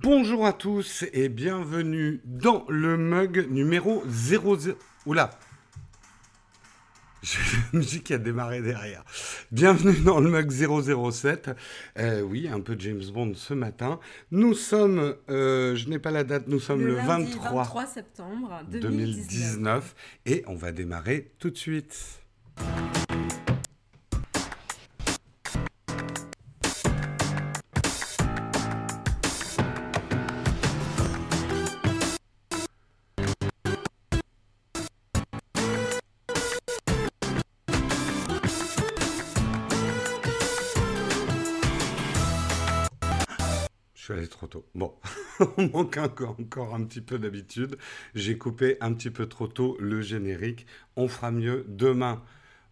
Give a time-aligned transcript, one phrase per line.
[0.00, 4.76] Bonjour à tous et bienvenue dans le mug numéro 00.
[5.06, 5.30] Oula
[7.20, 7.38] J'ai
[7.72, 9.04] la musique a démarré derrière.
[9.50, 11.50] Bienvenue dans le mug 007.
[11.98, 13.98] Euh, oui, un peu James Bond ce matin.
[14.30, 17.86] Nous sommes, euh, je n'ai pas la date, nous sommes le, le lundi 23, 23
[17.86, 18.82] septembre 2019.
[18.92, 19.94] 2019
[20.26, 22.20] et on va démarrer tout de suite.
[44.74, 44.94] Bon,
[45.56, 47.78] on manque encore, un petit peu d'habitude.
[48.14, 50.66] J'ai coupé un petit peu trop tôt le générique.
[50.96, 52.22] On fera mieux demain.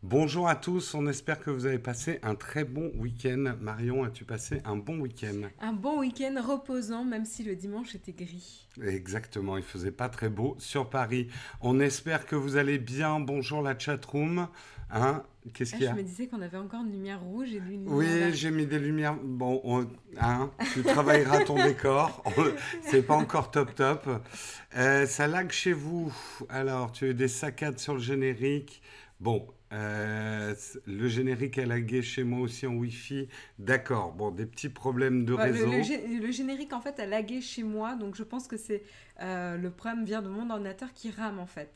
[0.02, 3.56] Bonjour à tous, on espère que vous avez passé un très bon week-end.
[3.60, 5.48] Marion, as-tu passé un bon week-end?
[5.60, 8.68] Un bon week-end reposant, même si le dimanche était gris.
[8.80, 11.28] Exactement, il faisait pas très beau sur Paris.
[11.60, 13.18] On espère que vous allez bien.
[13.18, 14.48] Bonjour la chatroom.
[14.90, 15.22] Hein
[15.54, 17.56] Qu'est-ce Ah, qu'il y je a me disais qu'on avait encore une lumière rouge et
[17.56, 19.16] une lumière Oui, j'ai mis des lumières.
[19.22, 19.86] Bon, on-
[20.20, 22.22] hein, tu travailleras ton décor.
[22.82, 24.08] C'est pas encore top top.
[24.76, 26.12] Euh, ça lag chez vous.
[26.48, 28.82] Alors, tu as eu des saccades sur le générique.
[29.20, 30.54] Bon, euh,
[30.86, 33.28] le générique a lagué chez moi aussi en Wi-Fi.
[33.58, 34.12] D'accord.
[34.12, 35.70] Bon, des petits problèmes de Ouais, réseau.
[36.20, 38.82] le générique en fait a lagué chez moi, donc je pense que c'est
[39.20, 41.70] euh, le problème vient de mon ordinateur qui rame en fait.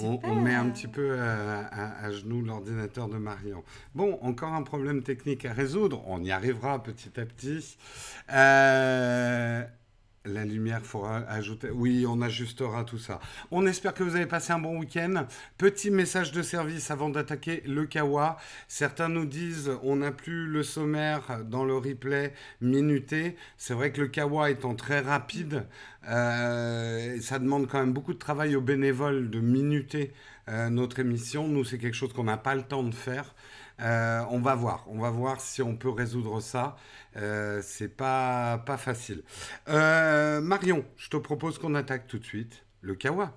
[0.00, 3.64] On, met un petit peu à, à- à genoux l'ordinateur de Marion.
[3.94, 6.02] Bon, encore un problème technique à résoudre.
[6.06, 7.78] On y arrivera petit à petit.
[8.32, 9.64] Euh,
[10.26, 11.70] la lumière, il faudra ajouter.
[11.70, 13.20] Oui, on ajustera tout ça.
[13.50, 15.26] On espère que vous avez passé un bon week-end.
[15.58, 18.36] Petit message de service avant d'attaquer le Kawa.
[18.68, 23.36] Certains nous disent on n'a plus le sommaire dans le replay minuté.
[23.56, 25.66] C'est vrai que le Kawa étant très rapide,
[26.08, 30.12] euh, ça demande quand même beaucoup de travail aux bénévoles de minuter
[30.48, 31.48] euh, notre émission.
[31.48, 33.34] Nous, c'est quelque chose qu'on n'a pas le temps de faire.
[33.80, 36.76] Euh, on va voir, on va voir si on peut résoudre ça.
[37.16, 39.22] Euh, c'est pas, pas facile.
[39.68, 43.32] Euh, Marion, je te propose qu'on attaque tout de suite le Kawa.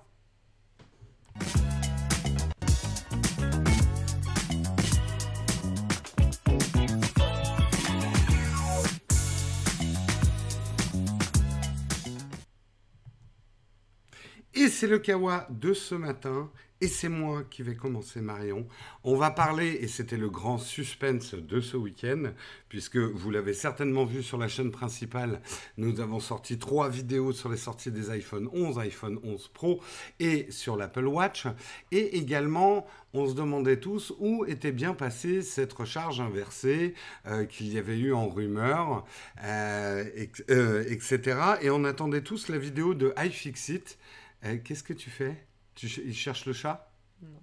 [14.80, 16.48] C'est le Kawa de ce matin.
[16.82, 18.66] Et c'est moi qui vais commencer, Marion.
[19.04, 22.32] On va parler, et c'était le grand suspense de ce week-end,
[22.70, 25.42] puisque vous l'avez certainement vu sur la chaîne principale,
[25.76, 29.82] nous avons sorti trois vidéos sur les sorties des iPhone 11, iPhone 11 Pro
[30.20, 31.44] et sur l'Apple Watch.
[31.92, 36.94] Et également, on se demandait tous où était bien passée cette recharge inversée
[37.26, 39.04] euh, qu'il y avait eu en rumeur,
[39.44, 41.38] euh, ex- euh, etc.
[41.60, 43.98] Et on attendait tous la vidéo de iFixit.
[44.44, 45.46] Euh, Qu'est-ce que tu fais?
[45.74, 46.92] Tu, ch- Il cherche le chat?
[47.22, 47.40] Non.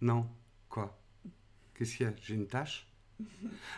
[0.00, 0.26] Non.
[0.68, 1.00] Quoi?
[1.74, 2.12] Qu'est-ce qu'il y a?
[2.22, 2.86] J'ai une tâche?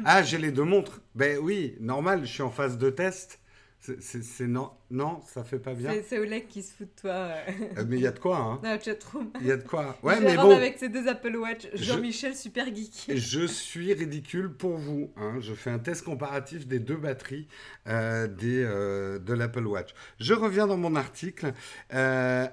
[0.05, 1.00] Ah, j'ai les deux montres.
[1.15, 3.41] Ben oui, normal, je suis en phase de test.
[3.82, 5.93] C'est- non, non, ça fait pas bien.
[6.09, 7.43] C'est- Oleg qui se fout de toi euh,
[7.78, 9.31] Euh, mais il y a de quoi, hein chatroom.
[9.41, 9.97] Il y a de quoi.
[10.04, 10.54] Ouais, Je mais bon.
[10.54, 11.66] avec ses deux Apple Watch.
[11.75, 13.10] Je- Jean-Michel super geek.
[13.12, 15.10] Je suis ridicule pour vous.
[15.16, 15.38] hein.
[15.41, 17.48] Je fais un test comparatif des deux batteries
[17.88, 19.91] euh, des, euh, de l'Apple Watch.
[20.20, 21.53] Je reviens dans mon article.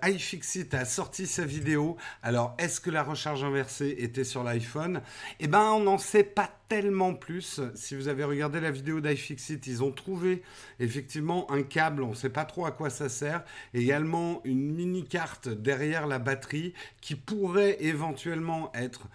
[0.04, 1.98] IFixit a sorti sa vidéo.
[2.24, 5.02] Alors, est-ce que la recharge inversée était sur l'iPhone?
[5.40, 7.60] Eh ben, on n'en sait pas tellement plus.
[7.74, 10.44] Si vous avez regardé la vidéo d'iFixit, ils ont trouvé
[10.80, 12.04] effectivement un câble.
[12.04, 13.44] On ne sait pas trop à quoi ça sert.
[13.74, 19.08] Également, une mini carte derrière la batterie qui pourrait éventuellement être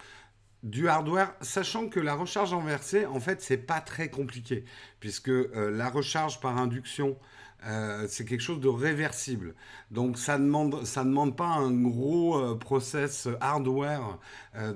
[0.64, 4.64] du hardware, sachant que la recharge inversée, en fait, c'est pas très compliqué,
[4.98, 7.19] puisque euh, la recharge par induction,
[7.66, 9.55] euh, c'est quelque chose de réversible.
[9.90, 14.19] Donc ça demande, ça demande pas un gros euh, process hardware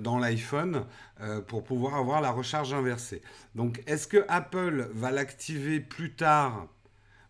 [0.00, 0.84] dans l'iPhone
[1.48, 3.22] pour pouvoir avoir la recharge inversée.
[3.54, 6.68] Donc est-ce que Apple va l'activer plus tard?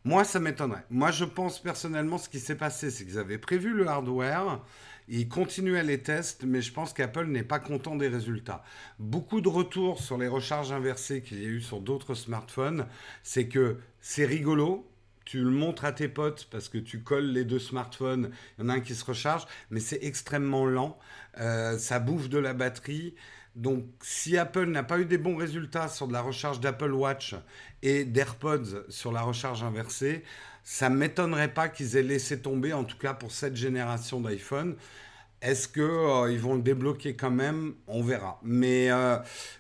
[0.05, 0.85] Moi, ça m'étonnerait.
[0.91, 4.61] Moi, je pense personnellement, ce qui s'est passé, c'est qu'ils avaient prévu le hardware,
[5.09, 8.63] ils continuaient les tests, mais je pense qu'Apple n'est pas content des résultats.
[8.99, 12.87] Beaucoup de retours sur les recharges inversées qu'il y a eu sur d'autres smartphones,
[13.23, 14.87] c'est que c'est rigolo.
[15.25, 18.31] Tu le montres à tes potes parce que tu colles les deux smartphones.
[18.59, 20.99] Il y en a un qui se recharge, mais c'est extrêmement lent.
[21.39, 23.15] Euh, ça bouffe de la batterie.
[23.55, 27.35] Donc, si Apple n'a pas eu des bons résultats sur de la recharge d'Apple Watch
[27.83, 30.23] et d'AirPods sur la recharge inversée,
[30.71, 34.77] ça ne m'étonnerait pas qu'ils aient laissé tomber, en tout cas pour cette génération d'iPhone.
[35.41, 37.75] Est-ce qu'ils euh, ils vont le débloquer quand même?
[37.87, 38.41] On verra.
[38.43, 39.19] Mais euh,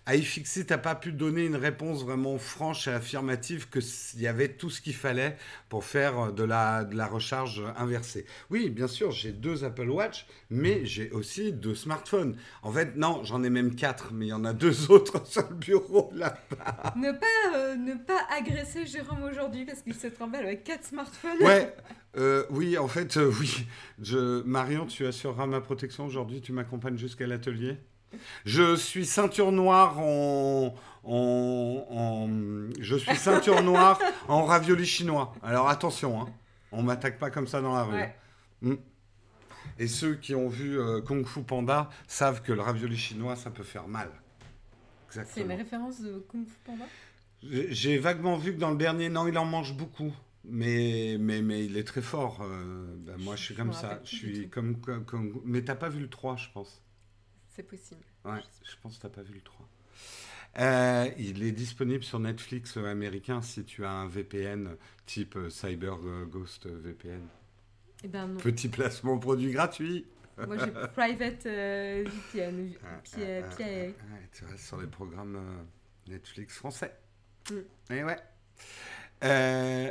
[0.09, 4.71] iFixit n'a pas pu donner une réponse vraiment franche et affirmative qu'il y avait tout
[4.71, 5.37] ce qu'il fallait
[5.69, 8.27] pour faire de la, de la recharge inversée.
[8.51, 12.37] Oui, bien sûr, j'ai deux Apple Watch, mais j'ai aussi deux smartphones.
[12.63, 15.49] En fait, non, j'en ai même quatre, mais il y en a deux autres sur
[15.49, 16.95] le bureau là-bas.
[16.97, 21.41] Ne pas, euh, ne pas agresser Jérôme aujourd'hui parce qu'il se tremble avec quatre smartphones.
[21.41, 21.75] Ouais,
[22.17, 23.67] euh, oui, en fait, euh, oui.
[24.01, 24.43] Je...
[24.43, 26.41] Marion, tu assureras ma protection aujourd'hui.
[26.41, 27.76] Tu m'accompagnes jusqu'à l'atelier?
[28.47, 30.75] Je suis ceinture noire en...
[31.05, 32.29] en,
[32.81, 33.99] Je suis ceinture noire
[34.29, 35.35] en ravioli chinois.
[35.43, 36.29] Alors attention, hein.
[36.73, 38.03] on m'attaque pas comme ça dans la rue.
[38.62, 38.76] Hmm.
[39.79, 43.50] Et ceux qui ont vu euh, Kung Fu Panda savent que le ravioli chinois, ça
[43.50, 44.11] peut faire mal.
[45.11, 46.85] C'est une référence de Kung Fu Panda?
[47.43, 50.12] J'ai vaguement vu que dans le dernier, non, il en mange beaucoup.
[50.44, 52.40] Mais, mais, mais il est très fort.
[52.43, 54.00] Euh, ben, moi, je suis comme ça.
[54.05, 56.82] Je suis comme, comme, comme, Mais t'as pas vu le 3, je pense.
[57.49, 58.05] C'est possible.
[58.25, 59.69] Ouais, je pense que t'as pas vu le 3.
[60.58, 64.76] Euh, il est disponible sur Netflix américain si tu as un VPN
[65.06, 65.99] type euh, Cyber
[66.31, 67.26] Ghost VPN.
[68.02, 68.38] Eh ben non.
[68.38, 70.06] Petit placement produit gratuit.
[70.38, 72.73] Moi j'ai Private VPN.
[73.17, 75.38] Ouais, tu restes sur les programmes
[76.08, 76.96] Netflix français.
[77.50, 77.93] Mm.
[77.93, 78.17] Et ouais.
[79.25, 79.90] Euh,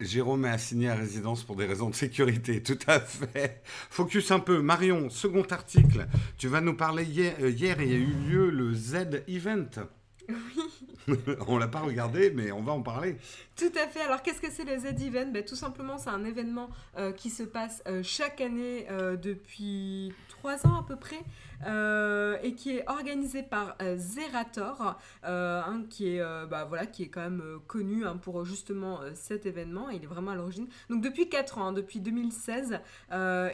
[0.00, 3.62] Jérôme est assigné à résidence pour des raisons de sécurité, tout à fait.
[3.64, 4.62] Focus un peu.
[4.62, 6.06] Marion, second article.
[6.38, 9.86] Tu vas nous parler hier, euh, hier il y a eu lieu le Z-Event.
[10.28, 11.16] Oui.
[11.48, 13.16] on l'a pas regardé, mais on va en parler.
[13.56, 14.00] Tout à fait.
[14.00, 17.42] Alors, qu'est-ce que c'est le Z-Event ben, Tout simplement, c'est un événement euh, qui se
[17.42, 18.86] passe euh, chaque année
[19.22, 21.20] depuis trois ans à peu près.
[21.66, 27.04] Euh, et qui est organisé par euh, Zerator, euh, hein, qui, est, bah, voilà, qui
[27.04, 29.90] est quand même connu hein, pour justement cet événement.
[29.90, 30.68] Il est vraiment à l'origine.
[30.88, 32.80] Donc depuis 4 ans, hein, depuis 2016.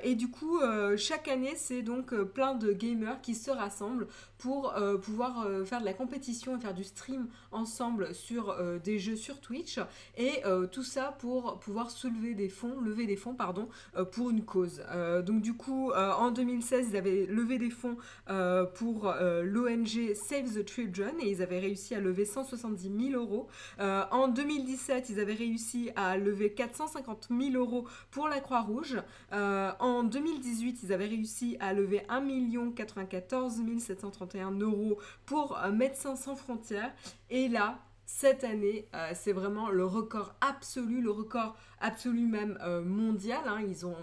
[0.03, 0.61] et du coup,
[0.97, 4.07] chaque année, c'est donc plein de gamers qui se rassemblent
[4.39, 9.41] pour pouvoir faire de la compétition et faire du stream ensemble sur des jeux sur
[9.41, 9.81] Twitch.
[10.17, 13.69] Et tout ça pour pouvoir soulever des fonds, lever des fonds, pardon,
[14.13, 14.83] pour une cause.
[15.25, 17.96] donc du coup, en 2016, ils avaient levé des fonds
[18.29, 23.21] euh, pour euh, l'ONG Save the Children et ils avaient réussi à lever 170 000
[23.23, 23.49] euros.
[23.81, 29.03] Euh, en 2017, ils avaient réussi à lever 450 000 euros pour la Croix-Rouge.
[29.33, 36.93] en 2018, ils avaient réussi à lever 1 94 731 euros pour Médecins sans frontières.
[37.31, 43.43] Et là, cette année, c'est vraiment le record absolu, le record absolu même mondial.
[43.47, 43.61] Hein.
[43.67, 43.97] Ils ont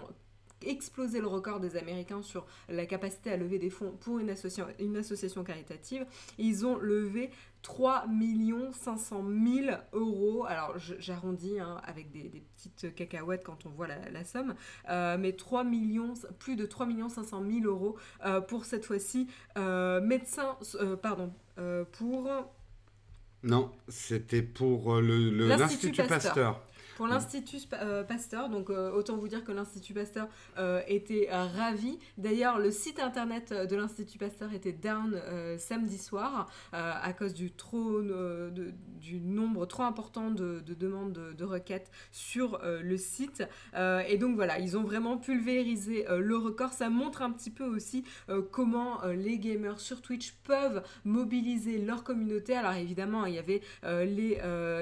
[0.68, 4.66] exploser le record des Américains sur la capacité à lever des fonds pour une association,
[4.78, 6.06] une association caritative.
[6.38, 7.30] Ils ont levé
[7.64, 8.04] 3
[8.72, 9.24] 500
[9.64, 10.44] 000 euros.
[10.46, 14.54] Alors j'arrondis hein, avec des, petites cacahuètes quand on voit la, somme,
[14.90, 20.00] euh, mais 3 millions, plus de 3 500 000 euros euh, pour cette fois-ci euh,
[20.00, 20.56] médecin,
[21.02, 21.32] pardon,
[21.92, 22.30] pour...
[23.42, 26.62] Non, c'était pour l'Institut Pasteur.
[26.96, 31.98] Pour l'Institut euh, Pasteur, donc euh, autant vous dire que l'Institut Pasteur euh, était ravi.
[32.18, 35.20] D'ailleurs, le site internet de l'Institut Pasteur était down
[35.58, 38.00] samedi soir à cause du, trop,
[39.00, 43.42] du nombre trop important de, demandes de, requêtes sur le site.
[43.74, 46.72] et donc voilà, ils ont vraiment pulvérisé le record.
[46.72, 48.04] Ça montre un petit peu aussi
[48.50, 52.54] comment les gamers sur Twitch peuvent mobiliser leur communauté.
[52.56, 54.38] Alors évidemment, il y avait les,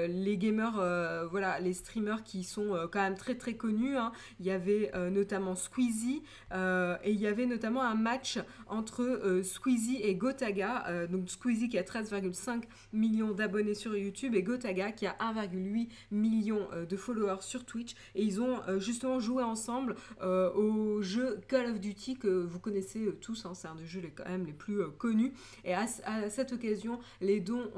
[0.08, 3.96] les gamers, voilà, les streamers qui sont euh, quand même très très connus.
[3.96, 4.12] Hein.
[4.40, 9.40] Il y avait euh, notamment Squeezie euh, et il y avait notamment un match entre
[9.42, 11.06] Squeezie et Gotaga.
[11.08, 16.68] donc Squeezie qui a 13,5 millions d'abonnés sur YouTube et Gotaga qui a 1,8 million
[16.88, 17.94] de followers sur Twitch.
[18.14, 23.44] Et ils ont justement joué ensemble au jeu Call of Duty que vous connaissez tous.
[23.44, 23.52] Hein.
[23.54, 25.32] C'est un des jeux les, quand même les plus connus.
[25.64, 25.86] Et à,
[26.28, 27.70] cette occasion, les dons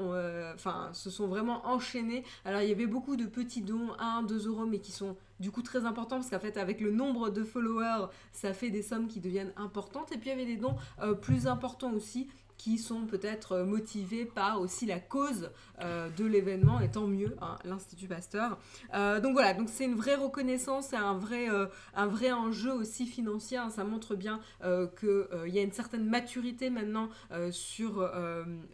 [0.93, 2.23] se sont vraiment enchaînés.
[2.45, 3.91] Alors il y avait beaucoup de petits dons,
[4.23, 7.29] 2 euros, mais qui sont du coup très importants parce qu'en fait, avec le nombre
[7.29, 10.11] de followers, ça fait des sommes qui deviennent importantes.
[10.11, 13.65] Et puis il y avait des dons euh, plus importants aussi qui sont peut-être euh,
[13.65, 18.57] motivés par aussi la cause euh, de l'événement, et tant mieux, hein, l'Institut Pasteur.
[18.93, 21.47] donc voilà, donc c'est une vraie reconnaissance, c'est un vrai,
[21.95, 23.57] un vrai enjeu aussi financier.
[23.57, 23.69] Hein.
[23.69, 27.09] ça montre bien qu'il y a une certaine maturité maintenant
[27.51, 28.09] sur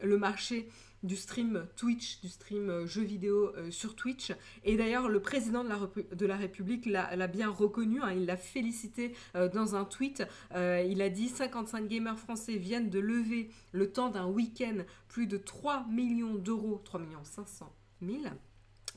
[0.03, 0.69] le marché
[1.03, 4.31] du stream Twitch, du stream euh, jeux vidéo euh, sur Twitch.
[4.63, 9.49] Et d'ailleurs, le président de la, République l'a bien reconnu, hein, il l'a félicité euh,
[9.49, 10.23] dans un tweet.
[10.53, 14.77] il a dit 55 gamers français viennent de lever le temps d'un week-end
[15.07, 18.21] plus de 3 millions d'euros, 3 millions 500 000.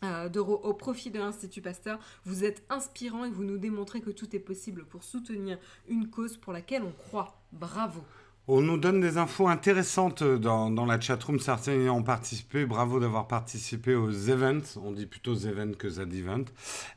[0.05, 1.99] euh, d'euros au profit de l'Institut Pasteur.
[2.25, 5.59] Vous êtes inspirant et vous nous démontrez que tout est possible pour soutenir
[5.89, 7.43] une cause pour laquelle on croit.
[7.53, 8.03] Bravo.
[8.47, 11.41] On nous donne des infos intéressantes dans, dans la chatroom.
[11.41, 12.67] Certains y ont participé.
[12.67, 14.79] Bravo d'avoir participé aux events.
[14.85, 16.45] On dit plutôt events que z event.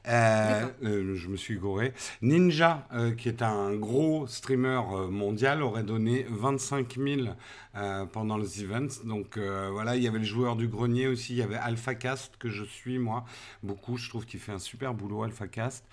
[0.09, 1.93] Euh, euh, je me suis gouré.
[2.21, 7.27] Ninja, euh, qui est un gros streamer euh, mondial, aurait donné 25 000
[7.77, 9.05] euh, pendant les events.
[9.05, 11.31] Donc voilà, il y avait le joueur du grenier aussi.
[11.31, 13.23] Il y avait AlphaCast que je suis moi
[13.63, 13.95] beaucoup.
[13.95, 15.85] Je trouve qu'il fait un super boulot, AlphaCast.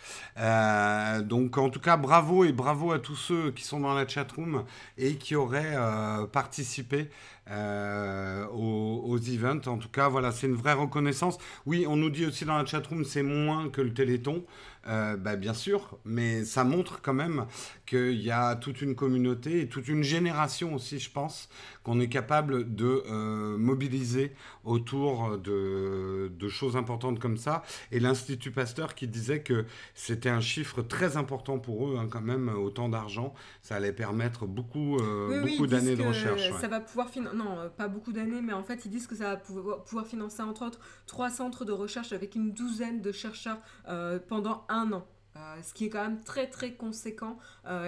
[1.29, 4.65] Donc en tout cas, bravo et bravo à tous ceux qui sont dans la chatroom
[4.99, 7.11] et qui auraient euh, participé
[7.51, 9.67] euh, aux, aux events.
[9.67, 11.39] En tout cas, voilà, c'est une vraie reconnaissance.
[11.67, 14.45] Oui, on nous dit aussi dans la chatroom, c'est moins que le Téléthon.
[14.87, 17.47] Euh, bah, bien sûr, mais ça montre quand même
[17.87, 21.49] qu'il y a toute une communauté et toute une génération aussi, je pense,
[21.85, 24.33] qu'on est capable de euh, mobiliser
[24.63, 27.63] autour de, de choses importantes comme ça.
[27.93, 32.21] Et l'Institut Pasteur qui disait que c'était un chiffre très important pour eux, hein, quand
[32.21, 33.33] même, autant d'argent.
[33.63, 36.51] Ça allait permettre beaucoup, euh, Oui, beaucoup d'années de recherche.
[36.51, 36.61] ouais.
[36.61, 39.15] Ça va pouvoir financer, non, euh, pas beaucoup d'années, mais en fait, ils disent que
[39.17, 43.59] ça va pouvoir, financer entre autres trois centres de recherche avec une douzaine de chercheurs
[43.89, 45.07] euh, pendant un an.
[45.37, 47.39] Euh, ce qui est quand même très très conséquent.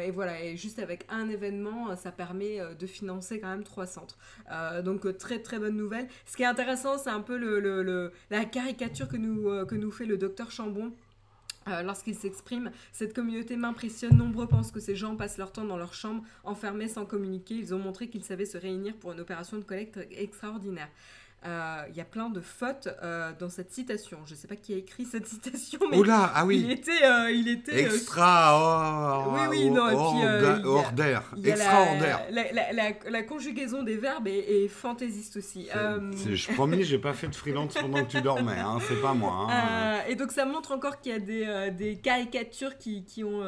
[0.03, 4.19] Et voilà et juste avec un événement ça permet de financer quand même trois centres.
[4.85, 6.09] Donc très très bonne nouvelle.
[6.25, 7.37] Ce qui est intéressant c'est un peu
[8.31, 10.93] la caricature que nous, que nous fait le docteur Chambon
[11.69, 14.17] euh, lorsqu'il s'exprime, cette communauté m'impressionne.
[14.17, 17.55] Nombreux pensent que ces gens passent leur temps dans leur chambre, enfermés sans communiquer.
[17.55, 20.89] Ils ont montré qu'ils savaient se réunir pour une opération de collecte extraordinaire.
[21.47, 24.19] Euh, Il y a plein de fautes euh, dans cette citation.
[24.26, 27.31] Je ne sais pas qui a écrit cette citation, mais Oh ah il était, euh,
[27.31, 32.21] il était euh, extra, oh, Oui, oui, non, et puis, a extraordinaire.
[32.31, 35.69] la, la, la, la- la conjugaison des verbes est, est fantaisiste aussi.
[36.17, 39.15] C'est- Je promis, j'ai pas fait de freelance pendant que tu dormais, hein, c'est pas
[39.15, 39.47] moi.
[39.50, 40.00] hein.
[40.09, 43.43] Et donc ça montre encore qu'il y a des, des caricatures qui, qui ont,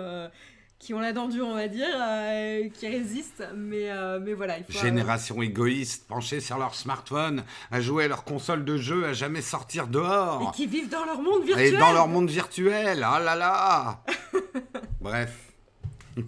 [0.78, 3.44] qui ont la dent dure, on va dire, euh, qui résistent.
[3.56, 4.78] Mais, euh, mais voilà, il faut...
[4.78, 9.42] Génération égoïste, penchée sur leur smartphone, à jouer à leur console de jeu, à jamais
[9.42, 10.52] sortir Et dehors.
[10.52, 11.78] qui vivent dans leur monde Et virtuel.
[11.78, 14.02] dans leur monde virtuel, ah là là
[15.00, 15.36] Bref,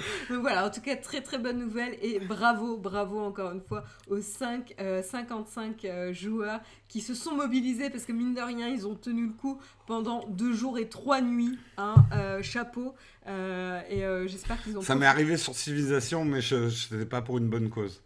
[0.30, 1.96] Donc voilà, en tout cas, très très bonne nouvelle.
[2.02, 7.34] Et bravo, bravo encore une fois aux 5, euh, 55 euh, joueurs qui se sont
[7.34, 10.88] mobilisés parce que mine de rien, ils ont tenu le coup pendant deux jours et
[10.88, 11.58] trois nuits.
[11.76, 12.94] Hein, euh, chapeau.
[13.26, 14.82] Et j'espère qu'ils ont...
[14.82, 18.02] ça m'est arrivé sur Civilisation, mais je n'étais pas pour une bonne cause.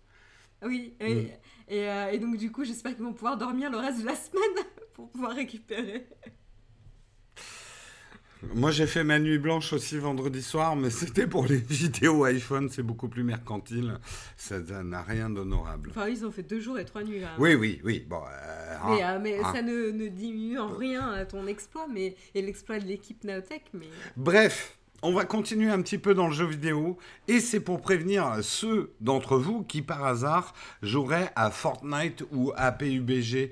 [0.63, 1.27] Oui, Mm.
[1.69, 4.65] et, et donc du coup, j'espère qu'ils vont pouvoir dormir le reste de la semaine
[4.93, 6.07] pour pouvoir récupérer.
[8.55, 12.69] Moi, j'ai fait ma nuit blanche aussi vendredi soir, mais c'était pour les vidéos iPhone,
[12.71, 13.99] c'est beaucoup plus mercantile.
[14.37, 15.91] Ça n'a rien d'honorable.
[15.91, 17.21] Enfin, ils ont fait deux jours et trois nuits.
[17.21, 17.31] là.
[17.39, 18.05] Oui, oui, oui.
[18.09, 19.53] Bon, euh, Mais, hein, euh, mais hein.
[19.53, 23.65] ça ne, ne diminue en rien à ton exploit mais, et l'exploit de l'équipe Naotech.
[23.73, 23.87] Mais
[24.17, 26.97] Bref, on va continuer un petit peu dans le jeu vidéo
[27.29, 32.73] et c'est pour prévenir ceux d'entre vous qui par hasard joueraient à Fortnite ou à
[32.73, 33.51] PUBG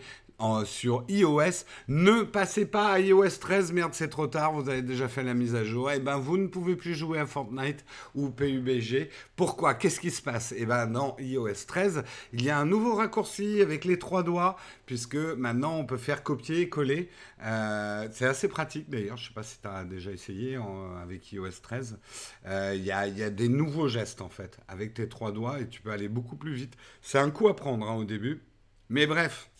[0.64, 1.64] sur iOS.
[1.88, 5.34] Ne passez pas à iOS 13, merde c'est trop tard, vous avez déjà fait la
[5.34, 5.90] mise à jour.
[5.90, 7.84] Et ben vous ne pouvez plus jouer à Fortnite
[8.14, 9.08] ou PUBG.
[9.36, 9.74] Pourquoi?
[9.74, 10.52] Qu'est-ce qui se passe?
[10.52, 14.56] Et ben dans iOS 13, il y a un nouveau raccourci avec les trois doigts
[14.86, 17.08] puisque maintenant on peut faire copier-coller.
[17.44, 20.58] Euh, c'est assez pratique d'ailleurs, je sais pas si tu as déjà essayé
[21.02, 21.98] avec iOS 13.
[22.46, 25.60] Euh, Il y, a, y a des nouveaux gestes en fait avec tes trois doigts
[25.60, 26.74] et tu peux aller beaucoup plus vite.
[27.00, 28.42] C'est un coup à prendre hein, au début.
[28.88, 29.50] Mais bref,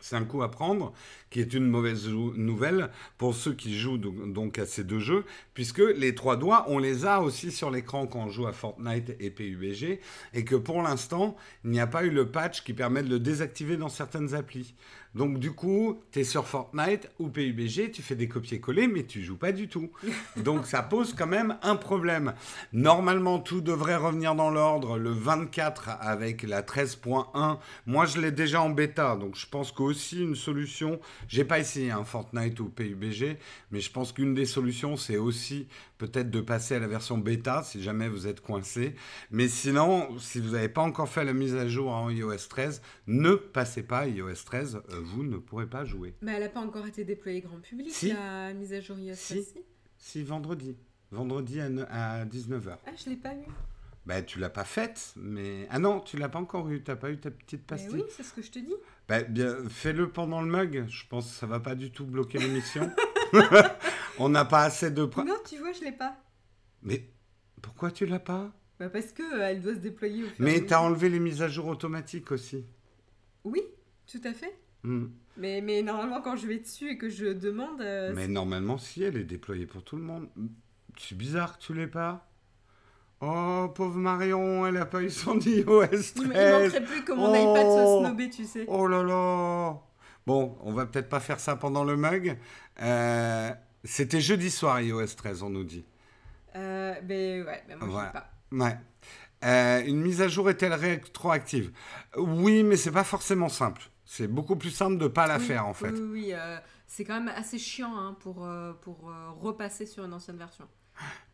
[0.00, 0.92] c'est un coup à prendre,
[1.30, 5.24] qui est une mauvaise nouvelle pour ceux qui jouent do- donc à ces deux jeux,
[5.54, 9.14] puisque les trois doigts, on les a aussi sur l'écran quand on joue à Fortnite
[9.20, 10.00] et PUBG,
[10.34, 13.20] et que pour l'instant, il n'y a pas eu le patch qui permet de le
[13.20, 14.74] désactiver dans certaines applis.
[15.14, 19.22] Donc du coup, tu es sur Fortnite ou PUBG, tu fais des copier-coller, mais tu
[19.22, 19.90] joues pas du tout.
[20.36, 22.34] Donc ça pose quand même un problème.
[22.72, 27.58] Normalement, tout devrait revenir dans l'ordre le 24 avec la 13.1.
[27.86, 31.90] Moi, je l'ai déjà en bêta, donc je pense qu'aussi une solution, j'ai pas essayé
[31.90, 33.36] un Fortnite ou PUBG,
[33.72, 35.66] mais je pense qu'une des solutions, c'est aussi
[36.00, 38.94] peut-être de passer à la version bêta si jamais vous êtes coincé.
[39.30, 42.80] Mais sinon, si vous n'avez pas encore fait la mise à jour en iOS 13,
[43.06, 46.14] ne passez pas à iOS 13, euh, vous ne pourrez pas jouer.
[46.22, 48.12] mais elle n'a pas encore été déployée grand public, Si.
[48.12, 49.14] la mise à jour iOS.
[49.14, 49.38] Si.
[49.38, 49.54] aussi.
[49.98, 50.76] Si vendredi,
[51.10, 52.78] vendredi à, ne- à 19h.
[52.86, 53.44] Ah, je l'ai pas eu.
[54.06, 55.66] Bah, tu l'as pas faite, mais.
[55.70, 57.94] Ah non, tu l'as pas encore eu, t'as pas eu ta petite Mais pastille.
[57.96, 58.74] oui, c'est ce que je te dis.
[59.06, 62.38] Bah, bien, fais-le pendant le mug, je pense que ça va pas du tout bloquer
[62.38, 62.90] l'émission.
[64.20, 65.02] On n'a pas assez de.
[65.02, 66.16] Non, tu vois, je l'ai pas.
[66.82, 67.10] Mais
[67.62, 68.52] pourquoi tu l'as pas?
[68.78, 70.66] Bah parce que euh, elle doit se déployer au fur Mais mesure.
[70.68, 72.64] t'as enlevé les mises à jour automatiques aussi.
[73.44, 73.62] Oui,
[74.06, 74.58] tout à fait.
[74.84, 75.06] Hmm.
[75.36, 77.80] Mais, mais normalement, quand je vais dessus et que je demande.
[77.80, 80.28] euh, Mais normalement, si, elle est déployée pour tout le monde.
[80.98, 82.26] C'est bizarre que tu l'aies pas.
[83.22, 86.14] Oh, pauvre Marion, elle a pas eu son iOS 13.
[86.16, 88.64] il, me- il manquerait plus que mon iPad soit snobé, tu sais.
[88.68, 89.78] Oh là là
[90.26, 92.38] Bon, on va peut-être pas faire ça pendant le mug.
[92.82, 93.50] Euh,
[93.84, 95.84] C'était jeudi soir iOS 13, on nous dit.
[96.56, 98.06] Euh, mais ouais, mais moi je Voilà.
[98.08, 98.30] sais pas.
[98.52, 98.76] Ouais.
[99.44, 101.72] Euh, une mise à jour est-elle rétroactive?
[102.16, 103.82] Oui, mais c'est pas forcément simple.
[104.04, 105.92] C'est beaucoup plus simple de pas la Oui, faire en fait.
[105.92, 110.04] Oui, oui, euh, c'est quand même assez chiant hein, pour, euh, pour euh, repasser sur
[110.04, 110.66] une ancienne version.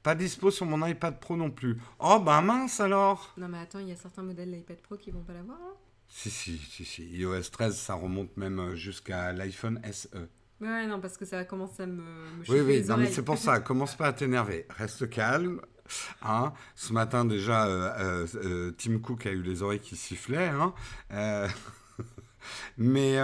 [0.05, 1.79] Pas dispo sur mon iPad Pro non plus.
[1.99, 5.11] Oh bah mince alors Non, mais attends, il y a certains modèles d'iPad Pro qui
[5.11, 5.59] vont pas l'avoir.
[5.61, 5.75] hein.
[6.09, 7.05] Si, si, si, si.
[7.09, 10.09] iOS 13, ça remonte même jusqu'à l'iPhone SE.
[10.61, 13.25] Ouais, non, parce que ça commence à me, me Oui, oui, les non, mais c'est
[13.25, 13.61] pour ça.
[13.61, 14.67] Commence pas à t'énerver.
[14.71, 15.61] Reste calme.
[16.23, 20.49] Hein Ce matin, déjà, euh, euh, euh, Tim Cook a eu les oreilles qui sifflaient.
[20.49, 20.73] Hein
[21.13, 21.47] Euh,
[22.79, 23.17] mais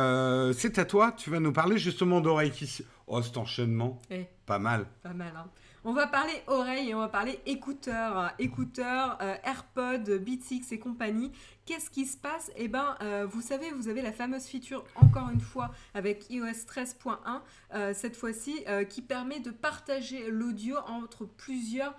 [0.55, 1.13] c'est à toi.
[1.13, 2.91] Tu vas nous parler justement d'oreilles qui sifflent.
[3.07, 3.99] Oh, cet enchaînement.
[4.11, 4.87] Eh, Pas mal.
[5.03, 5.47] pas mal, hein.
[5.85, 8.33] On va parler oreilles et on va parler écouteurs.
[8.39, 11.33] Écouteurs, AirPods, Beats X et compagnie.
[11.73, 12.51] Qu'est-ce qui se passe?
[12.57, 16.67] Eh ben, euh, vous savez, vous avez la fameuse feature, encore une fois, avec iOS
[16.67, 17.41] 13.1,
[17.73, 21.95] euh, cette fois-ci, euh, qui permet de partager l'audio entre plusieurs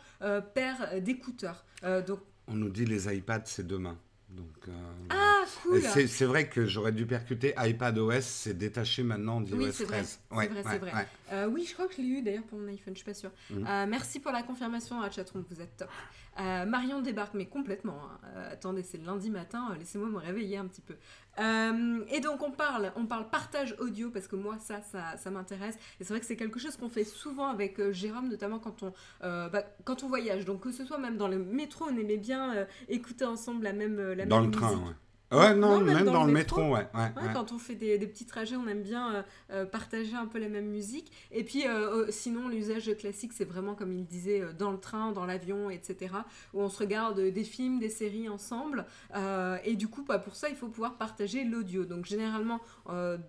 [0.54, 1.66] paires d'écouteurs.
[2.06, 3.98] Donc, On nous dit les iPads, c'est demain.
[4.36, 4.72] Donc, euh,
[5.12, 9.70] ah, cool c'est vrai que j'aurais dû percuter iPad OS, c'est détaché maintenant d'iOS Oui,
[9.72, 9.98] c'est vrai.
[9.98, 10.20] 13.
[10.30, 10.94] C'est vrai, c'est vrai.
[10.94, 11.08] ouais.
[11.34, 13.14] Euh, oui, je crois que je l'ai eu d'ailleurs pour mon iPhone, je suis pas
[13.14, 13.30] sûre.
[13.52, 13.68] Mhm.
[13.68, 15.90] Euh, merci pour la confirmation à chatroom, vous êtes top.
[16.38, 18.00] Marion débarque, mais complètement.
[18.26, 18.30] hein.
[18.52, 20.96] Attendez, c'est le lundi matin, laissez-moi me réveiller un petit peu.
[21.40, 25.32] Euh, et donc on parle, on parle partage audio parce que moi ça, ça, ça
[25.32, 25.76] m'intéresse.
[26.00, 28.84] Et c'est vrai que c'est quelque chose qu'on fait souvent avec euh, Jérôme, notamment quand
[28.84, 30.46] on, euh, bah, quand on voyage.
[30.46, 34.00] Donc que ce soit même dans le métro, on aimait bien écouter ensemble la même,
[34.14, 34.86] la Dans même le train, musique.
[34.88, 34.94] ouais.
[35.32, 36.70] Ouais, non, Non, même, dans, le métro, ouais.
[36.72, 37.34] ouais, Ouais, ouais.
[37.34, 40.40] Quand on fait des, des petits trajets, on aime bien euh, euh, partager un peu
[40.40, 41.12] la même musique.
[41.32, 45.26] Et puis, euh, sinon, l'usage classique, c'est vraiment, comme il disait, dans le train, dans
[45.26, 46.14] l'avion, etc.,
[46.54, 48.86] où on se regarde des films, des séries ensemble.
[49.16, 51.86] Euh, et du coup, bah, pour ça, il faut pouvoir partager l'audio.
[51.86, 52.60] Donc, généralement,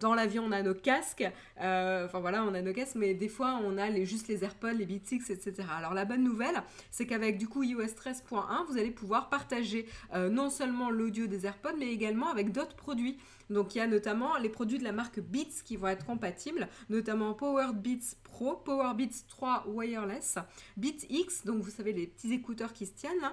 [0.01, 1.25] dans l'avion, on a nos casques.
[1.57, 4.77] Enfin, voilà, on a nos casques, mais des fois, on a les, juste les AirPods,
[4.79, 5.69] les Beats X, etc.
[5.77, 10.51] Alors, la bonne nouvelle, c'est qu'avec, du coup, iOS 13.1, vous allez pouvoir partager non
[10.51, 13.19] seulement l'audio des AirPods, mais avec d'autres produits.
[13.51, 16.69] Donc il y a notamment les produits de la marque Beats qui vont être compatibles,
[16.89, 20.39] notamment Powered Beats Pro, Power Beats 3 Wireless,
[20.77, 23.33] Beats X, donc vous savez les petits écouteurs qui se tiennent là.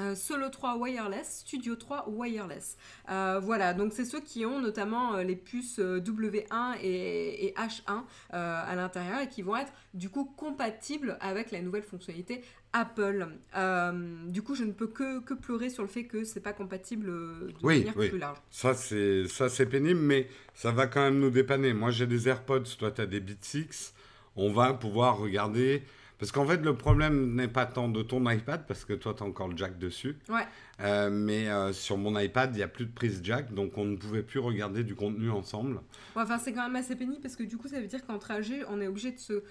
[0.00, 2.76] euh, Solo 3 wireless, Studio 3 wireless.
[3.10, 7.54] Euh, voilà, donc c'est ceux qui ont notamment euh, les puces euh, W1 et, et
[7.54, 8.02] H1
[8.32, 13.26] euh, à l'intérieur et qui vont être du coup compatibles avec la nouvelle fonctionnalité Apple.
[13.56, 13.92] Euh,
[14.28, 17.08] du coup, je ne peux que, que pleurer sur le fait que c'est pas compatible
[17.10, 18.08] euh, de Oui, manière oui.
[18.08, 18.38] plus large.
[18.50, 21.72] Ça, c'est ça, c'est pénible, mais ça va quand même nous dépanner.
[21.74, 23.94] Moi, j'ai des AirPods, toi, tu as des Beats X.
[24.36, 25.82] On va pouvoir regarder.
[26.18, 29.24] Parce qu'en fait, le problème n'est pas tant de ton iPad, parce que toi, tu
[29.24, 30.16] as encore le jack dessus.
[30.28, 30.46] Ouais.
[30.80, 33.84] Euh, mais euh, sur mon iPad, il n'y a plus de prise jack, donc on
[33.84, 35.76] ne pouvait plus regarder du contenu ensemble.
[36.16, 38.18] Ouais, enfin, c'est quand même assez pénible parce que du coup, ça veut dire qu'en
[38.18, 39.42] trajet, on est obligé de se euh,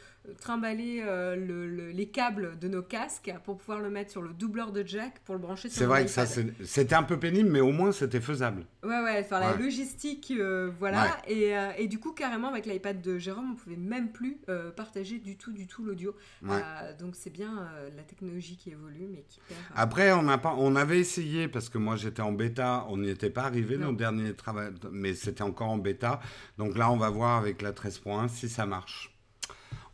[0.41, 4.33] trimballer euh, le- le- les câbles de nos casques pour pouvoir le mettre sur le
[4.33, 6.53] doubleur de jack pour le brancher sur C'est vrai que ça, iPad.
[6.65, 8.65] c'était un peu pénible, mais au moins, c'était faisable.
[8.83, 10.33] Ouais, ouais, enfin la logistique,
[10.79, 11.17] voilà.
[11.27, 14.37] Et, et du coup, carrément, avec l'iPad de Jérôme, on pouvait même plus
[14.75, 16.15] partager du tout, du tout l'audio.
[16.43, 16.59] Ouais.
[16.99, 19.59] Donc c'est bien la technologie qui évolue, mais qui perd.
[19.75, 21.20] Après, on, a pas, on avait essayé,
[21.51, 25.13] parce que moi j'étais en bêta, on n'y était pas arrivé, nos derniers travaux, mais
[25.13, 26.19] c'était encore en bêta.
[26.57, 29.15] Donc là, on va voir avec la 13.1 si ça marche.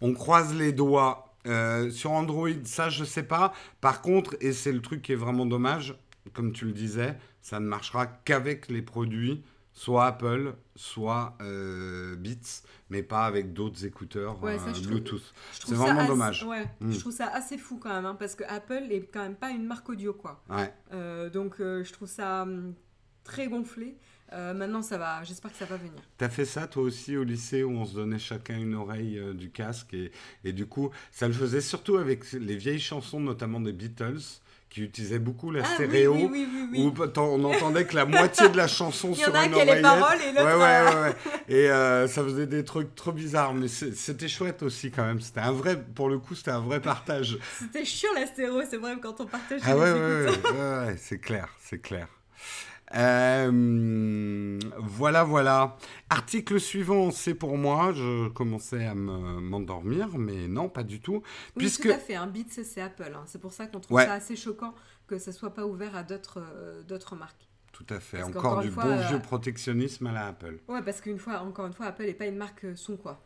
[0.01, 1.23] On croise les doigts.
[1.45, 3.53] Euh, sur Android, ça, je sais pas.
[3.79, 5.95] Par contre, et c'est le truc qui est vraiment dommage,
[6.33, 9.43] comme tu le disais, ça ne marchera qu'avec les produits,
[9.77, 15.33] soit Apple, soit euh, Beats, mais pas avec d'autres écouteurs Ouais, ça, euh, je Bluetooth.
[15.51, 16.43] c'est vraiment assez- dommage.
[16.45, 16.91] Ouais, Mm.
[16.91, 19.51] je trouve ça assez fou quand même, hein, parce que Apple est quand même pas
[19.51, 20.43] une marque audio, quoi.
[20.49, 20.73] Ouais.
[20.93, 22.73] Euh, donc je trouve ça hum,
[23.23, 23.97] très gonflé.
[24.31, 25.23] Maintenant, ça va.
[25.23, 25.93] J'espère que ça va venir.
[26.17, 29.51] T'as fait ça toi aussi au lycée où on se donnait chacun une oreille du
[29.51, 30.11] casque et,
[30.43, 34.19] et du coup ça le faisait surtout avec les vieilles chansons notamment des Beatles
[34.69, 38.49] qui utilisaient beaucoup la Ah, stéréo oui, oui, oui, où on entendait que la moitié
[38.49, 39.81] de la chanson Il y sur en a une qui les oreillette.
[39.81, 40.45] paroles et l'autre.
[40.45, 41.15] Ouais, ouais, euh, ouais.
[41.47, 45.21] Et euh, ça faisait des trucs trop bizarres, mais c'était chouette aussi quand même.
[45.21, 47.37] C'était un vrai, pour le coup, c'était un vrai partage.
[47.59, 51.19] C'était chiant la stéréo, c'est vrai, quand on partage Ah ouais, ouais, ouais, ouais, c'est
[51.19, 52.07] clair, c'est clair.
[52.95, 55.75] Euh, voilà, voilà.
[56.09, 57.91] Article suivant, c'est pour moi.
[57.93, 61.15] Je commençais à me- m'endormir, mais non, pas du tout.
[61.17, 61.21] Oui,
[61.57, 62.15] Puisque tout à fait.
[62.15, 63.11] Un Beats, c'est Apple.
[63.13, 63.23] hein.
[63.25, 64.05] C'est pour ça qu'on trouve Ouais.
[64.05, 64.73] ça assez choquant
[65.07, 67.47] que ça soit pas ouvert à d'autres euh, marques.
[67.73, 68.23] tout à fait.
[68.23, 70.57] encore, du bon vieux protectionnisme à la Apple.
[70.67, 73.21] Ouais, parce qu'une fois, encore une fois, Apple n'est pas une marque son quoi.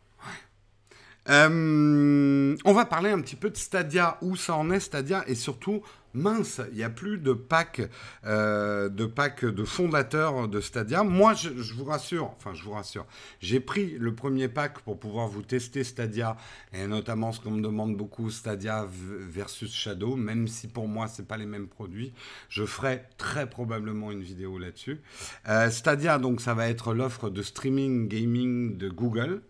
[1.28, 5.34] Euh, on va parler un petit peu de Stadia, où ça en est Stadia, et
[5.36, 5.82] surtout,
[6.14, 7.82] mince, il n'y a plus de pack,
[8.24, 11.02] euh, de pack de fondateurs de Stadia.
[11.02, 13.06] Moi, je, vous rassure, enfin, je vous rassure,
[13.40, 16.36] j'ai pris le premier pack pour pouvoir vous tester Stadia,
[16.72, 21.22] et notamment ce qu'on me demande beaucoup, Stadia versus Shadow, même si pour moi, ce
[21.22, 22.12] pas les mêmes produits.
[22.48, 25.00] Je ferai très probablement une vidéo là-dessus.
[25.48, 29.42] Euh, Stadia, donc, ça va être l'offre de streaming gaming de Google.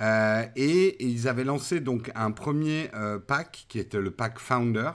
[0.00, 2.90] Euh, et, ils avaient lancé donc un premier
[3.26, 4.92] pack qui était le pack Founder.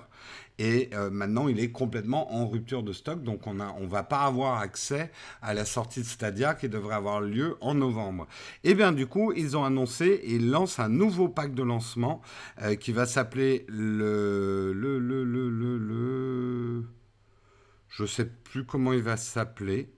[0.58, 3.24] Et euh, maintenant, il est complètement en rupture de stock.
[3.24, 6.96] Donc, on ne on va pas avoir accès à la sortie de Stadia qui devrait
[6.96, 8.28] avoir lieu en novembre.
[8.64, 12.22] Et bien, du coup, ils ont annoncé et lancent un nouveau pack de lancement
[12.80, 16.86] qui va s'appeler le, le, le, le, le, le...
[17.90, 19.95] Je sais plus comment il va s'appeler.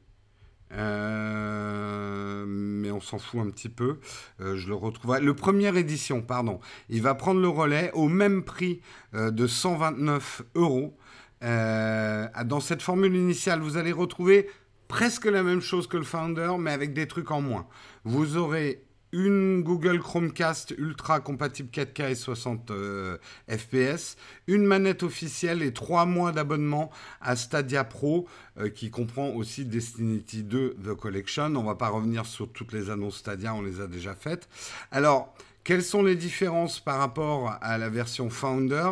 [0.73, 3.99] Euh, mais on s'en fout un petit peu.
[4.41, 5.17] Euh, je le retrouve.
[5.19, 6.59] Le première édition, pardon.
[6.89, 8.81] Il va prendre le relais au même prix
[9.13, 10.97] euh, de 129 euros.
[11.41, 14.49] dans cette formule initiale, vous allez retrouver
[14.87, 17.67] presque la même chose que le Founder, mais avec des trucs en moins.
[18.05, 23.17] Vous aurez une Google Chromecast Ultra compatible 4K et 60 euh,
[23.49, 24.17] FPS,
[24.47, 26.91] une manette officielle et trois mois d'abonnement
[27.21, 28.27] à Stadia Pro
[28.59, 31.55] euh, qui comprend aussi Destiny 2 The Collection.
[31.55, 34.49] On va pas revenir sur toutes les annonces Stadia, on les a déjà faites.
[34.91, 35.33] Alors,
[35.67, 38.89] quelles sont les différences par rapport à la version Founder?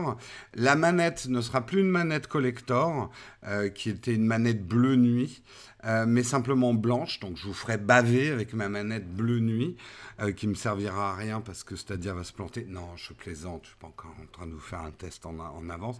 [0.56, 3.10] La manette ne sera plus une manette collector,
[3.48, 5.42] euh, qui était une manette bleu nuit.
[5.86, 7.22] Euh, mais simplement blanche.
[7.22, 9.78] Donc je vous ferai baver avec ma manette bleu nuit,
[10.20, 12.66] euh, qui me servira à rien parce que Stadia va se planter.
[12.68, 15.38] Non, je plaisante, je suis pas encore en train de vous faire un test en,
[15.40, 15.98] en avance.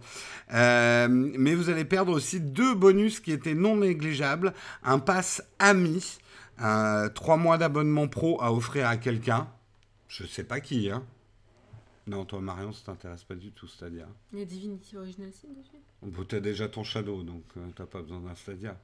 [0.52, 4.52] Euh, mais vous allez perdre aussi deux bonus qui étaient non négligeables.
[4.84, 6.18] Un pass ami,
[7.14, 9.48] trois mois d'abonnement pro à offrir à quelqu'un.
[10.18, 11.04] Je sais pas qui, hein.
[12.06, 14.08] Non, toi, Marion, ça t'intéresse pas du tout, Stadia.
[14.32, 17.84] Il y a Divinity Original Sin dessus Tu as déjà ton Shadow, donc tu t'as
[17.84, 18.80] pas besoin d'un Stadia.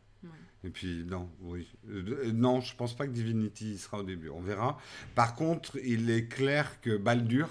[0.62, 1.66] Et puis, non, oui.
[1.88, 4.29] Euh, non, je pense pas que Divinity sera au début.
[4.29, 4.79] On verra.
[5.14, 7.49] Par contre, il est clair que Baldur.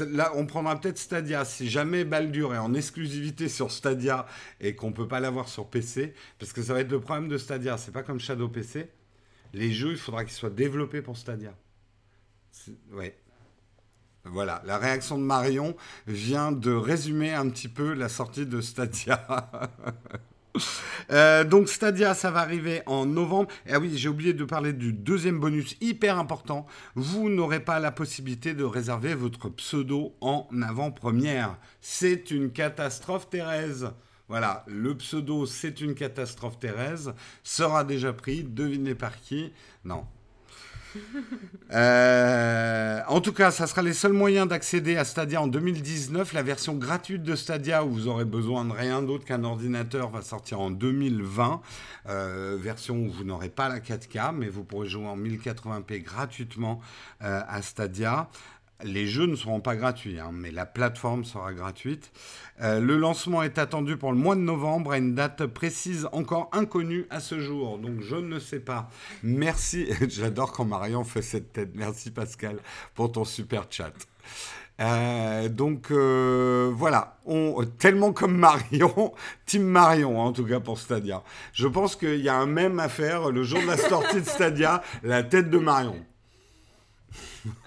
[0.00, 1.44] Là, on prendra peut-être Stadia.
[1.44, 4.26] Si jamais Baldur est en exclusivité sur Stadia
[4.60, 7.38] et qu'on peut pas l'avoir sur PC, parce que ça va être le problème de
[7.38, 7.78] Stadia.
[7.78, 8.90] C'est pas comme Shadow PC.
[9.54, 11.56] Les jeux, il faudra qu'ils soient développés pour Stadia.
[12.92, 13.16] Ouais.
[14.24, 19.26] Voilà, la réaction de Marion vient de résumer un petit peu la sortie de Stadia.
[21.10, 23.50] Euh, donc Stadia, ça va arriver en novembre.
[23.70, 26.66] Ah oui, j'ai oublié de parler du deuxième bonus hyper important.
[26.94, 31.58] Vous n'aurez pas la possibilité de réserver votre pseudo en avant-première.
[31.82, 33.90] C'est une catastrophe, Thérèse.
[34.28, 37.12] Voilà, le pseudo, c'est une catastrophe, Thérèse,
[37.44, 38.42] sera déjà pris.
[38.42, 39.52] Devinez par qui
[39.84, 40.06] Non,
[41.72, 46.32] euh, en tout cas, ça sera les seuls moyens d'accéder à Stadia en 2019.
[46.32, 50.22] La version gratuite de Stadia, où vous aurez besoin de rien d'autre qu'un ordinateur, va
[50.22, 51.60] sortir en 2020.
[52.08, 56.80] Euh, version où vous n'aurez pas la 4K, mais vous pourrez jouer en 1080p gratuitement
[57.22, 58.28] euh, à Stadia.
[58.84, 62.12] Les jeux ne seront pas gratuits, hein, mais la plateforme sera gratuite.
[62.60, 66.50] Euh, le lancement est attendu pour le mois de novembre à une date précise encore
[66.52, 67.78] inconnue à ce jour.
[67.78, 68.90] Donc je ne sais pas.
[69.22, 69.88] Merci.
[70.08, 71.70] J'adore quand Marion fait cette tête.
[71.74, 72.58] Merci Pascal
[72.94, 73.92] pour ton super chat.
[74.78, 79.14] Euh, donc euh, voilà, on, tellement comme Marion,
[79.46, 81.22] Team Marion en tout cas pour Stadia.
[81.54, 84.26] Je pense qu'il y a un même à faire le jour de la sortie de
[84.26, 85.96] Stadia, la tête de Marion.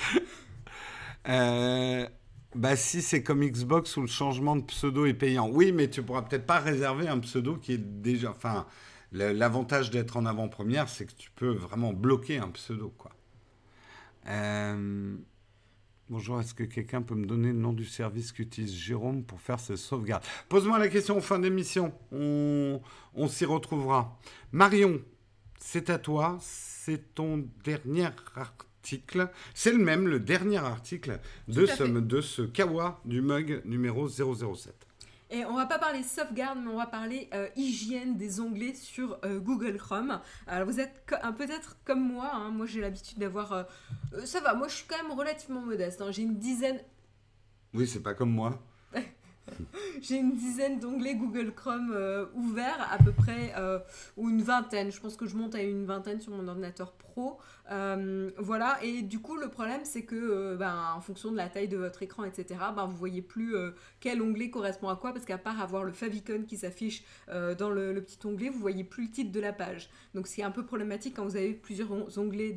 [1.28, 2.08] Euh,
[2.54, 5.48] bah si c'est comme Xbox où le changement de pseudo est payant.
[5.48, 8.30] Oui, mais tu pourras peut-être pas réserver un pseudo qui est déjà.
[8.30, 8.66] Enfin,
[9.12, 13.10] l'avantage d'être en avant-première, c'est que tu peux vraiment bloquer un pseudo, quoi.
[14.26, 15.16] Euh,
[16.08, 19.60] bonjour, est-ce que quelqu'un peut me donner le nom du service qu'utilise Jérôme pour faire
[19.60, 20.24] ses sauvegardes?
[20.48, 21.92] Pose-moi la question en fin d'émission.
[22.12, 22.80] On,
[23.14, 24.18] on s'y retrouvera.
[24.52, 25.00] Marion,
[25.58, 26.38] c'est à toi.
[26.40, 33.00] C'est ton dernier article c'est le même, le dernier article de ce, de ce Kawa
[33.04, 34.86] du mug numéro 007.
[35.32, 39.16] Et on va pas parler sauvegarde, mais on va parler euh, hygiène des onglets sur
[39.24, 40.20] euh, Google Chrome.
[40.48, 41.04] Alors vous êtes
[41.38, 42.50] peut-être comme moi, hein.
[42.50, 43.52] moi j'ai l'habitude d'avoir...
[43.52, 43.62] Euh,
[44.24, 46.10] ça va, moi je suis quand même relativement modeste, hein.
[46.10, 46.80] j'ai une dizaine...
[47.74, 48.60] Oui, c'est pas comme moi.
[50.00, 51.96] j'ai une dizaine d'onglets Google Chrome
[52.34, 53.54] ouverts, à peu près,
[54.16, 54.90] ou une vingtaine.
[54.90, 57.38] Je pense que je monte à une vingtaine sur mon ordinateur pro.
[57.70, 61.48] Euh, voilà, et du coup, le problème, c'est que, euh, ben, en fonction de la
[61.48, 65.12] taille de votre écran, etc., ben, vous voyez plus euh, quel onglet correspond à quoi,
[65.12, 67.04] parce qu'à part avoir le favicon qui s'affiche
[67.58, 69.88] dans le, petit onglet, vous voyez plus le titre de la page.
[70.14, 72.56] Donc, c'est un peu problématique quand vous avez plusieurs onglets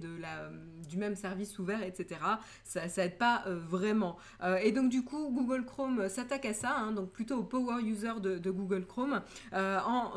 [0.90, 2.20] du même service ouvert, etc.
[2.64, 4.18] Ça, ça pas vraiment.
[4.62, 8.20] et donc, du coup, Google Chrome s'attaque à ça, hein, donc plutôt au power user
[8.22, 9.22] de, Google Chrome,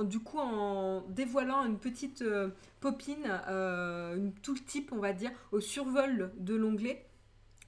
[0.04, 2.24] du coup, en dévoilant une petite
[2.80, 7.06] popine, euh, une tooltip, on va dire, au survol de l'onglet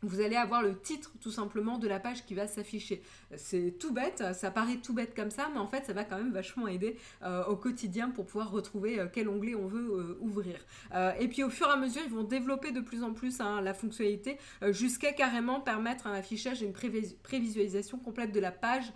[0.02, 3.02] vous allez avoir le titre tout simplement de la page qui va s'afficher.
[3.36, 6.16] C'est tout bête, ça paraît tout bête comme ça, mais en fait ça va quand
[6.16, 10.18] même vachement aider euh, au quotidien pour pouvoir retrouver euh, quel onglet on veut euh,
[10.20, 10.56] ouvrir.
[11.18, 13.60] et puis au fur et à mesure, ils vont développer de plus en plus hein,
[13.60, 18.92] la fonctionnalité jusqu'à carrément permettre un affichage et une prévisualisation complète de la page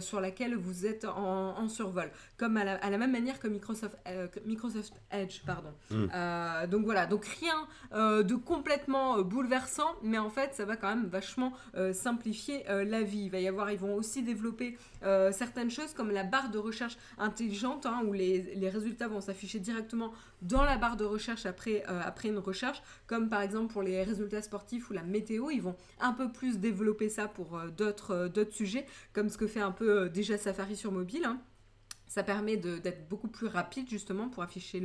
[0.00, 3.96] sur laquelle vous êtes en, survol, comme à la, même manière que Microsoft,
[4.44, 5.42] Microsoft Edge.
[5.44, 5.72] Pardon.
[5.90, 6.66] Mm.
[6.68, 11.52] donc voilà, donc rien de complètement bouleversant, mais en fait ça va quand même vachement
[11.76, 13.24] euh, simplifier euh, la vie.
[13.24, 16.58] Il va y avoir, ils vont aussi développer euh, certaines choses comme la barre de
[16.58, 21.46] recherche intelligente, hein, où les, les, résultats vont s'afficher directement dans la barre de recherche
[21.46, 25.50] après, après une recherche, comme par exemple pour les résultats sportifs ou la météo.
[25.50, 29.72] Ils vont un peu plus développer ça pour d'autres sujets, comme ce que fait un
[29.72, 31.24] peu déjà Safari sur mobile.
[31.24, 31.40] Hein.
[32.06, 34.80] Ça permet d'être beaucoup plus rapide justement pour afficher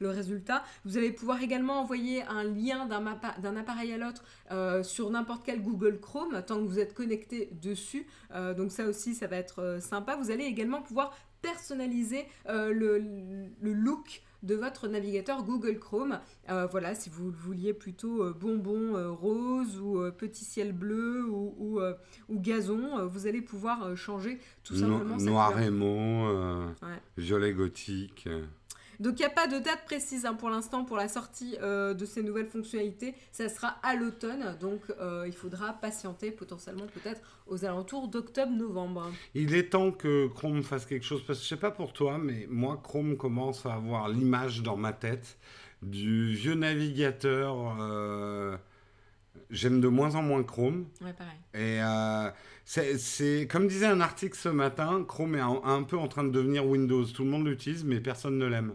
[0.00, 0.62] le, résultat.
[0.84, 5.62] Vous allez pouvoir également envoyer un lien d'un appareil à l'autre euh, sur n'importe quel
[5.62, 8.06] Google Chrome tant que vous êtes connecté dessus.
[8.34, 10.16] Euh, donc ça aussi, ça va être euh, sympa.
[10.16, 16.20] Vous allez également pouvoir personnaliser le, le, look de votre navigateur Google Chrome.
[16.48, 21.80] Euh, voilà, si vous vouliez plutôt euh, bonbon euh, rose ou petit ciel bleu ou,
[22.28, 25.16] ou, gazon, vous allez pouvoir changer tout simplement.
[25.16, 26.28] noir émo,
[27.16, 28.28] violet gothique.
[29.00, 31.94] Donc il n'y a pas de date précise hein, pour l'instant pour la sortie euh,
[31.94, 33.14] de ces nouvelles fonctionnalités.
[33.32, 39.10] Ça sera à l'automne, donc euh, il faudra patienter potentiellement peut-être aux alentours d'octobre-novembre.
[39.34, 42.18] Il est temps que Chrome fasse quelque chose, parce que je sais pas pour toi,
[42.18, 45.38] mais moi Chrome commence à avoir l'image dans ma tête
[45.82, 47.76] du vieux navigateur.
[47.80, 48.56] Euh,
[49.50, 50.86] j'aime de moins en moins Chrome.
[51.02, 51.36] Ouais, pareil.
[51.54, 51.80] Et
[52.64, 56.66] c'est comme disait un article ce matin, Chrome est un, peu en train de devenir
[56.66, 57.04] Windows.
[57.04, 58.74] Tout le monde l'utilise, mais personne ne l'aime.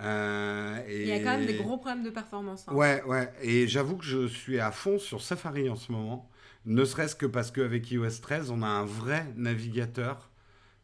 [0.00, 2.66] Euh, Il y a quand même des gros problèmes de performance.
[2.68, 2.74] Hein.
[2.74, 3.32] Ouais, ouais.
[3.42, 6.30] Et j'avoue que je suis à fond sur Safari en ce moment.
[6.64, 10.30] Ne serait-ce que parce qu'avec iOS 13, on a un vrai navigateur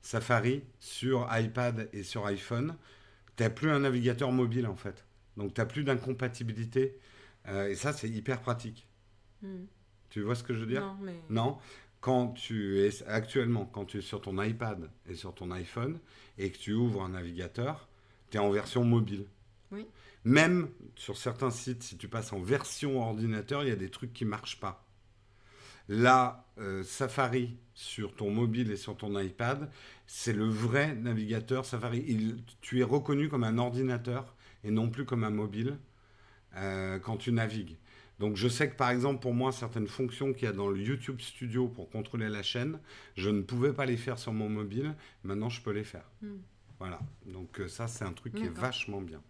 [0.02, 2.76] Safari sur iPad et sur iPhone.
[3.36, 5.04] Tu n'as plus un navigateur mobile en fait.
[5.36, 6.98] Donc tu n'as plus d'incompatibilité.
[7.48, 8.86] Euh, et ça, c'est hyper pratique.
[9.42, 9.64] Hmm.
[10.10, 10.80] Tu vois ce que je veux dire?
[10.80, 11.20] Non, mais...
[11.28, 11.58] Non
[12.04, 15.98] quand tu es actuellement, quand tu es sur ton iPad et sur ton iPhone
[16.36, 17.88] et que tu ouvres un navigateur,
[18.38, 19.26] en version mobile.
[19.72, 19.86] Oui.
[20.24, 24.12] Même sur certains sites, si tu passes en version ordinateur, il y a des trucs
[24.12, 24.84] qui marchent pas.
[25.88, 29.70] Là, euh, Safari sur ton mobile et sur ton iPad,
[30.06, 32.04] c'est le vrai navigateur Safari.
[32.06, 35.76] Il, tu es reconnu comme un ordinateur et non plus comme un mobile
[36.56, 37.76] euh, quand tu navigues.
[38.20, 40.80] Donc je sais que par exemple pour moi certaines fonctions qu'il y a dans le
[40.80, 42.78] YouTube Studio pour contrôler la chaîne,
[43.16, 44.94] je ne pouvais pas les faire sur mon mobile.
[45.24, 46.08] Maintenant je peux les faire.
[46.22, 46.36] Hmm.
[46.84, 49.22] Voilà, donc euh, ça c'est un truc qui est vachement bien.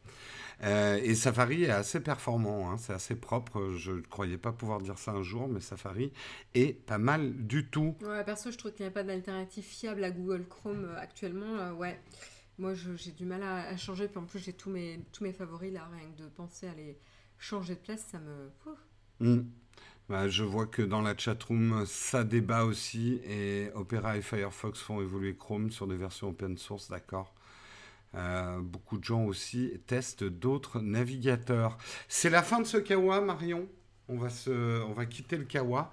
[0.64, 2.78] Euh, et Safari est assez performant, hein.
[2.78, 3.70] c'est assez propre.
[3.76, 6.12] Je ne croyais pas pouvoir dire ça un jour, mais Safari
[6.54, 7.94] est pas mal du tout.
[8.00, 11.70] Ouais, perso, je trouve qu'il n'y a pas d'alternative fiable à Google Chrome euh, actuellement.
[11.78, 12.00] ouais,
[12.58, 15.72] moi j'ai du mal à, changer, puis en plus j'ai tous mes, tous mes favoris
[15.72, 16.98] là, rien que de penser à les
[17.38, 18.50] changer de place, ça me.
[19.20, 19.44] Mmh.
[20.08, 25.00] Bah, je vois que dans la chatroom, ça débat aussi et Opera et Firefox font
[25.00, 27.32] évoluer Chrome sur des versions open source, d'accord.
[28.16, 31.78] Euh, beaucoup de gens aussi testent d'autres navigateurs.
[32.08, 33.66] C'est la fin de ce kawa, Marion.
[34.08, 35.90] On va, se, on va quitter le kawa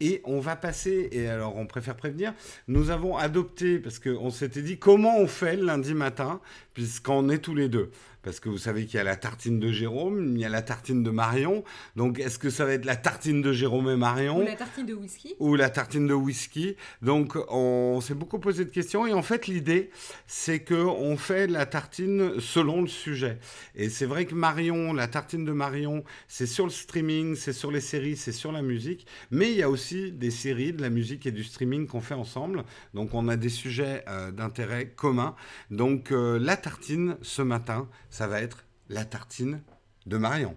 [0.00, 2.34] et on va passer, et alors on préfère prévenir,
[2.66, 6.40] nous avons adopté, parce qu'on s'était dit comment on fait le lundi matin,
[6.74, 7.92] puisqu'on est tous les deux.
[8.22, 10.62] Parce que vous savez qu'il y a la tartine de Jérôme, il y a la
[10.62, 11.64] tartine de Marion.
[11.96, 14.86] Donc est-ce que ça va être la tartine de Jérôme et Marion Ou la tartine
[14.86, 16.76] de whisky Ou la tartine de whisky.
[17.02, 19.06] Donc on s'est beaucoup posé de questions.
[19.06, 19.90] Et en fait, l'idée,
[20.26, 23.38] c'est qu'on fait la tartine selon le sujet.
[23.74, 27.70] Et c'est vrai que Marion, la tartine de Marion, c'est sur le streaming, c'est sur
[27.70, 29.06] les séries, c'est sur la musique.
[29.30, 32.14] Mais il y a aussi des séries, de la musique et du streaming qu'on fait
[32.14, 32.64] ensemble.
[32.94, 35.34] Donc on a des sujets euh, d'intérêt commun.
[35.70, 39.62] Donc euh, la tartine ce matin, ça va être la tartine
[40.04, 40.54] de Marion.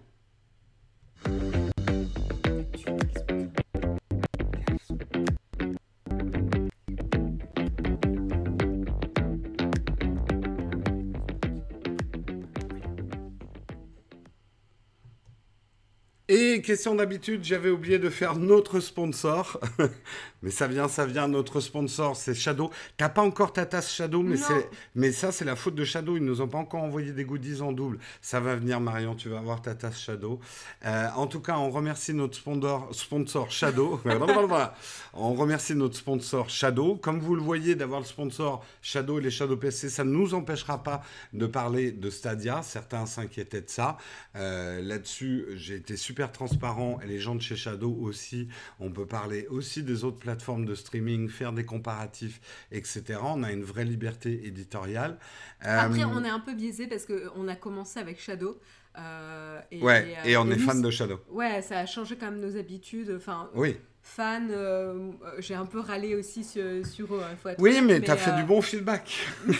[16.28, 19.58] Et question d'habitude, j'avais oublié de faire notre sponsor.
[20.46, 21.26] mais ça vient, ça vient.
[21.26, 22.70] Notre sponsor, c'est Shadow.
[22.96, 26.16] T'as pas encore ta tasse Shadow, mais, c'est, mais ça, c'est la faute de Shadow.
[26.16, 27.98] Ils nous ont pas encore envoyé des goodies en double.
[28.22, 29.16] Ça va venir, Marion.
[29.16, 30.38] Tu vas avoir ta tasse Shadow.
[30.84, 34.00] Euh, en tout cas, on remercie notre sponsor, sponsor Shadow.
[35.14, 36.94] on remercie notre sponsor Shadow.
[36.94, 40.32] Comme vous le voyez, d'avoir le sponsor Shadow et les Shadow PC, ça ne nous
[40.32, 42.62] empêchera pas de parler de Stadia.
[42.62, 43.98] Certains s'inquiétaient de ça.
[44.36, 48.46] Euh, là-dessus, j'ai été super transparent et les gens de chez Shadow aussi.
[48.78, 53.18] On peut parler aussi des autres plateformes de streaming, faire des comparatifs, etc.
[53.22, 55.18] On a une vraie liberté éditoriale.
[55.60, 58.58] Après, euh, on est un peu biaisé parce qu'on a commencé avec Shadow.
[58.98, 61.20] Euh, et, ouais, et, on est fan de Shadow.
[61.30, 63.12] Ouais, ça a changé quand même nos habitudes.
[63.14, 64.48] Enfin, oui fan.
[64.50, 67.20] Euh, j'ai un peu râlé aussi sur, eux.
[67.22, 69.26] Hein, oui, mais, tu as fait du bon feedback.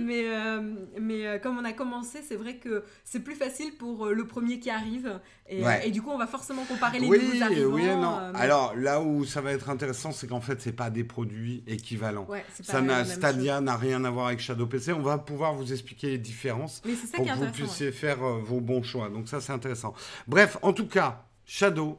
[0.00, 0.60] mais euh,
[1.00, 4.60] mais euh, comme on a commencé, c'est vrai que c'est plus facile pour le premier
[4.60, 5.20] qui arrive.
[5.48, 7.74] Et, et, du coup, on va forcément comparer les oui, nouveaux arrivants.
[7.74, 8.32] Oui, non.
[8.34, 12.28] Alors là où ça va être intéressant, c'est qu'en fait, c'est pas des produits équivalents.
[12.62, 14.92] ça n'a Stadia n'a rien à voir avec Shadow PC.
[14.92, 19.08] On va pouvoir vous expliquer les différences pour que vous puissiez faire vos bons choix.
[19.08, 19.94] Donc ça, c'est intéressant.
[20.26, 21.98] Bref, en tout cas, Shadow,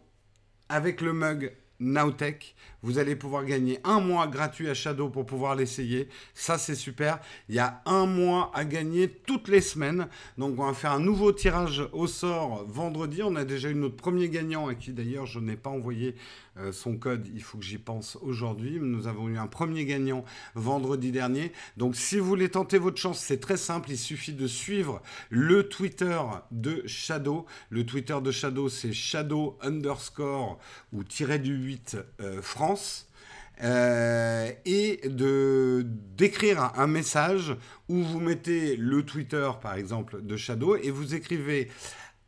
[0.74, 5.56] avec le mug Nowtech, vous allez pouvoir gagner un mois gratuit à Shadow pour pouvoir
[5.56, 6.10] l'essayer.
[6.34, 7.20] Ça, c'est super.
[7.50, 10.08] Il y a un mois à gagner toutes les semaines.
[10.38, 13.24] Donc, on va faire un nouveau tirage au sort vendredi.
[13.24, 16.16] On a déjà eu notre premier gagnant à qui d'ailleurs je n'ai pas envoyé
[16.58, 18.80] euh, son code, il faut que j'y pense aujourd'hui.
[18.80, 21.52] Nous avons eu un premier gagnant vendredi dernier.
[21.78, 23.90] Donc si vous voulez tenter votre chance, c'est très simple.
[23.90, 26.20] Il suffit de suivre le Twitter
[26.52, 27.46] de Shadow.
[27.70, 30.60] Le Twitter de Shadow, c'est Shadow underscore
[30.92, 32.73] ou tiré du 8 euh, France.
[33.64, 35.86] Euh, et de
[36.18, 37.56] d'écrire un message
[37.88, 41.70] où vous mettez le Twitter par exemple de Shadow et vous écrivez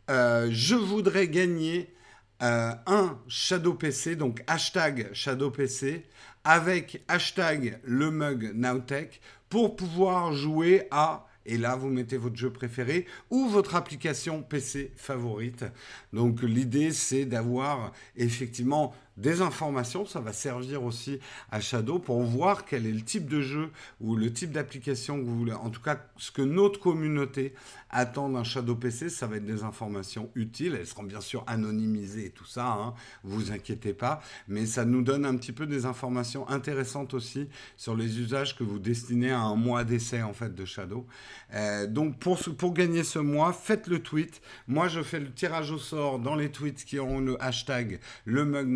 [0.07, 1.95] je voudrais gagner
[2.43, 6.03] euh, un Shadow PC, donc hashtag Shadow PC,
[6.43, 12.51] avec hashtag le mug Nowtech, pour pouvoir jouer à, et là vous mettez votre jeu
[12.51, 15.63] préféré, ou votre application PC favorite.
[16.11, 20.05] Donc l'idée c'est d'avoir effectivement des informations.
[20.05, 21.19] Ça va servir aussi
[21.51, 23.69] à Shadow pour voir quel est le type de jeu
[24.01, 25.53] ou le type d'application que vous voulez.
[25.53, 27.53] En tout cas, ce que notre communauté
[27.89, 30.75] attend d'un Shadow PC, ça va être des informations utiles.
[30.79, 34.21] Elles seront bien sûr anonymisées et tout ça, hein, vous inquiétez pas.
[34.47, 37.47] Mais ça nous donne un petit peu des informations intéressantes aussi
[37.77, 41.05] sur les usages que vous destinez à un mois d'essai en fait de Shadow.
[41.53, 44.41] Euh, donc pour, pour gagner ce mois, faites le tweet.
[44.67, 48.45] Moi, je fais le tirage au sort dans les tweets qui auront le hashtag le
[48.45, 48.67] mug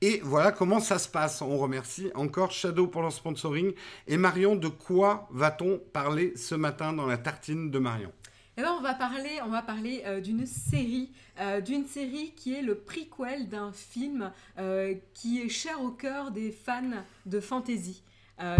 [0.00, 1.42] et voilà comment ça se passe.
[1.42, 3.72] On remercie encore Shadow pour leur sponsoring.
[4.06, 8.12] Et Marion, de quoi va-t-on parler ce matin dans la tartine de Marion?
[8.56, 12.54] Eh ben, on va parler, on va parler euh, d'une série, euh, d'une série qui
[12.54, 18.02] est le prequel d'un film euh, qui est cher au cœur des fans de fantasy.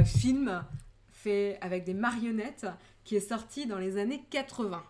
[0.05, 0.65] film
[1.13, 2.67] fait avec des marionnettes
[3.05, 4.83] qui est sorti dans les années 80.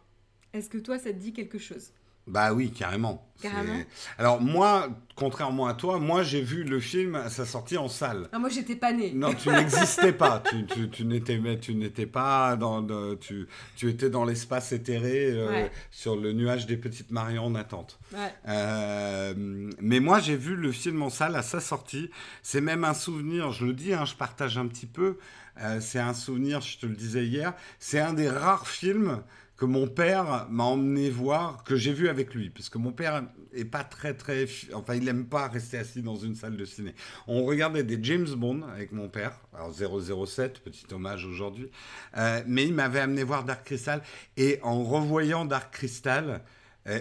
[0.55, 1.91] Est-ce que toi, ça te dit quelque chose?
[2.27, 3.29] Bah oui, carrément.
[3.43, 3.83] Carrément.
[4.17, 8.29] Alors moi, contrairement à toi, moi j'ai vu le film à sa sortie en salle.
[8.33, 9.13] Ah, moi j'étais pas né.
[9.15, 10.43] Non, tu n'existais pas.
[10.49, 13.17] tu, tu, tu n'étais pas dans...
[13.17, 17.99] tu, tu étais dans l'espace éthéré euh, sur le nuage des petites Marions en attente.
[18.13, 18.33] Ouais.
[18.49, 19.35] Euh,
[19.79, 22.11] mais moi j'ai vu le film en salle à sa sortie.
[22.43, 25.19] C'est même un souvenir, je le dis, hein, je partage un petit peu.
[25.61, 29.23] Euh, c'est un souvenir, je te le disais hier, c'est un des rares films
[29.57, 33.23] que mon père m'a emmené voir, que j'ai vu avec lui, parce que mon père
[33.55, 36.95] est pas très très, enfin il aime pas rester assis dans une salle de ciné.
[37.29, 41.71] On regardait des James Bond avec mon père, alors 007, petit hommage aujourd'hui,
[42.17, 44.03] euh, mais il m'avait amené voir Dark Crystal
[44.37, 46.43] et en revoyant Dark Crystal,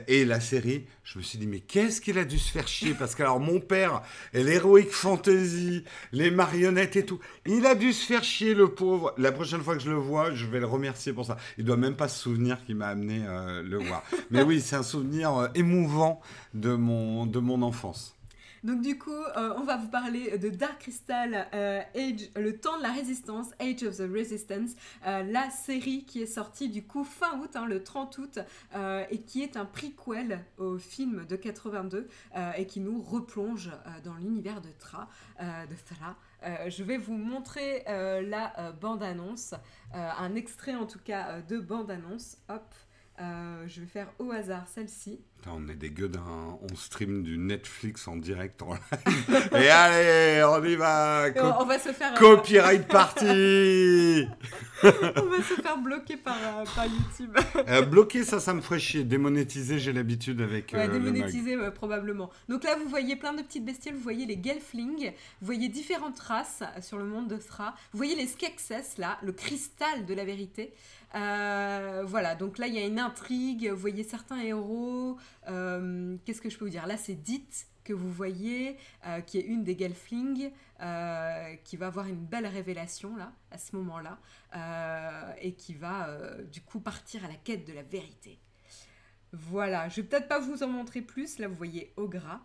[0.08, 2.93] et la série, je me suis dit, mais qu'est-ce qu'il a dû se faire chier?
[2.93, 4.02] Parce que alors mon père,
[4.34, 9.13] l'héroïque fantasy, les marionnettes et tout, il a dû se faire chier le pauvre.
[9.17, 11.38] La prochaine fois que je le vois, je vais le remercier pour ça.
[11.58, 14.04] Il doit même pas se souvenir qu'il m'a amené euh, le voir.
[14.32, 16.22] Mais oui, c'est un souvenir euh, émouvant
[16.54, 18.12] de mon, de mon enfance.
[18.63, 22.78] Donc du coup, euh, on va vous parler de Dark Crystal euh, Age, le temps
[22.78, 24.71] de la résistance, Age of the Resistance,
[25.06, 28.40] euh, la série qui est sortie du coup fin août, hein, le 30 août,
[29.12, 32.08] et qui est un prequel au film de 82
[32.58, 33.71] et qui nous replonge
[34.04, 35.10] dans l'univers de Tra,
[35.40, 36.15] de Thra.
[36.69, 39.56] je vais vous montrer la bande-annonce,
[39.94, 42.38] un extrait en tout cas de bande-annonce.
[42.50, 42.73] Hop,
[43.20, 46.12] je vais faire au hasard celle-ci on est des gueux
[46.62, 49.50] On stream du Netflix en direct en live.
[49.54, 51.26] Et allez, on y va
[51.60, 52.14] on, va se faire...
[52.14, 54.28] Euh, Copyright party
[54.84, 57.38] On va se faire bloquer par, euh, par YouTube.
[57.68, 59.04] euh, bloquer, ça, ça me ferait chier.
[59.04, 62.30] Démonétiser, j'ai l'habitude avec ouais, euh, démonétiser, probablement.
[62.48, 63.96] Donc là, vous voyez plein de petites bestioles.
[63.96, 65.12] Vous voyez les Gelflings.
[65.42, 67.76] Vous voyez différentes races sur le monde de Thra.
[67.92, 70.74] Vous voyez les Skeksis, là, le cristal de la vérité.
[71.16, 75.18] Euh, voilà, donc là il y a une intrigue, vous voyez certains héros.
[75.48, 76.88] Euh, qu'est-ce que je peux vous dire?
[76.88, 77.46] Là c'est Dit
[77.84, 80.52] que vous voyez, euh, qui est une des Gelflings,
[81.64, 84.18] qui va avoir une belle révélation là, à ce moment-là,
[85.42, 86.10] et qui va
[86.52, 88.40] du coup partir à la quête de la vérité.
[89.32, 92.42] Voilà, je vais peut-être pas vous en montrer plus, là vous voyez Ogra.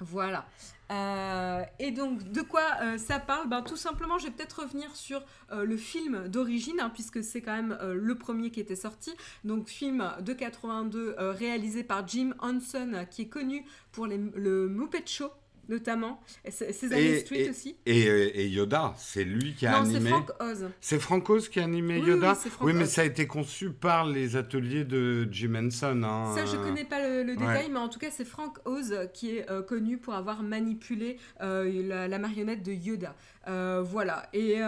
[0.00, 0.46] Voilà.
[0.90, 3.48] Euh, et donc, de quoi euh, ça parle?
[3.48, 7.40] Ben, Tout simplement, je vais peut-être revenir sur euh, le film d'origine, hein, puisque c'est
[7.40, 9.12] quand même le premier qui était sorti.
[9.44, 15.30] Donc, film de 82, réalisé par Jim Henson, qui est connu pour le Muppet Show
[15.72, 16.20] notamment.
[16.48, 17.76] César Street aussi.
[17.88, 19.98] Euh, et, Yoda, c'est lui qui a animé.
[19.98, 20.70] Non, c'est Frank Oz.
[20.80, 24.36] C'est Frank Oz qui a animé Yoda Oui, mais ça a été conçu par les
[24.36, 26.02] ateliers de Jim Henson.
[26.04, 26.34] Hein.
[26.34, 29.50] Ça, je connais pas le, détail, mais en tout cas, c'est Frank Oz qui est
[29.50, 33.14] euh, connu pour avoir manipulé euh, la, marionnette de Yoda.
[33.46, 34.28] Voilà.
[34.32, 34.60] Et,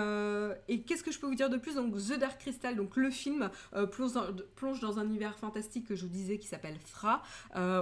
[0.68, 1.75] et qu'est-ce que je peux vous dire de plus?
[1.75, 3.51] Donc, The Dark Crystal, donc le film,
[3.93, 7.22] plonge dans, plonge, dans, un univers fantastique que je vous disais qui s'appelle Fra,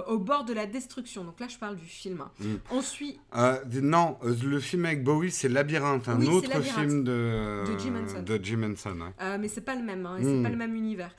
[0.07, 1.23] au bord de la destruction.
[1.23, 2.23] Donc là, je parle du film.
[2.39, 2.55] Mm.
[2.71, 8.43] Ensuite, euh, non, euh, le film avec Bowie, c'est Labyrinthe, un autre film de, de
[8.43, 9.11] Jim Henson.
[9.21, 10.51] Euh, mais c'est pas le même, hein, c'est pas hmm.
[10.51, 11.15] le même univers.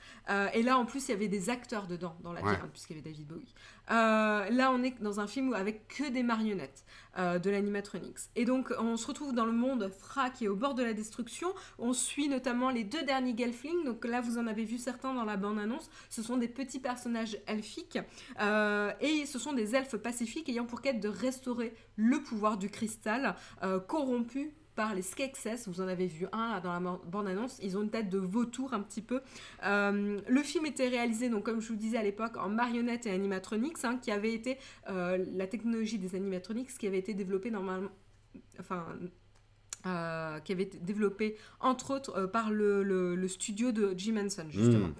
[0.53, 3.09] et là, en plus, il y avait des acteurs dedans, dans Labyrinthe, puisqu'il y avait
[3.09, 3.53] David Bowie.
[3.89, 6.85] Là, on est dans un film avec que des marionnettes
[7.17, 8.17] de l'animatronics.
[8.35, 10.93] Et donc, on se retrouve dans le monde Fra qui est au bord de la
[10.93, 11.47] destruction.
[11.79, 13.85] On suit notamment les deux derniers Gelflings.
[13.85, 15.89] Donc là, vous en avez vu certains dans la bande-annonce.
[16.09, 17.99] Ce sont des petits personnages elfiques.
[18.99, 23.35] et ce sont des elfes pacifiques ayant pour quête de restaurer le pouvoir du cristal
[23.63, 25.67] euh, corrompu par les Skeksis.
[25.67, 27.59] Vous en avez vu un dans la bande-annonce.
[27.61, 29.21] Ils ont une tête de vautour un petit peu.
[29.65, 33.11] Euh, le film était réalisé, donc comme je vous disais à l'époque, en marionnette et
[33.11, 34.57] animatronics, hein, qui avait été
[34.89, 37.89] euh, la technologie des animatronics qui avait été développée normalement.
[38.59, 38.85] Enfin.
[40.43, 44.87] qui avait été développée entre autres par le, studio de Jim Henson justement.
[44.87, 44.93] Hmm.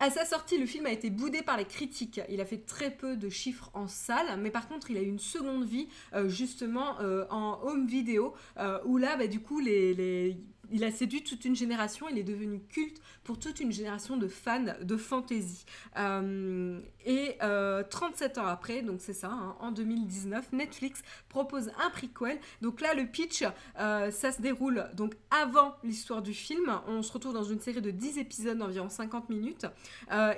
[0.00, 2.20] À sa sortie, le film a été boudé par les critiques.
[2.28, 5.06] Il a fait très peu de chiffres en salle, mais par contre, il a eu
[5.08, 9.60] une seconde vie euh, justement euh, en home vidéo, euh, où là, bah, du coup,
[9.60, 10.36] les,
[10.74, 14.26] il a séduit toute une génération, il est devenu culte pour toute une génération de
[14.26, 15.64] fans de fantasy.
[15.96, 21.90] Euh, et 37 euh, ans après, donc c'est ça, hein, en 2019, Netflix propose un
[21.90, 22.40] prequel.
[22.60, 23.44] Donc là, le pitch,
[23.78, 26.80] euh, ça se déroule donc avant l'histoire du film.
[26.88, 29.66] On se retrouve dans une série de 10 épisodes d'environ 50 minutes.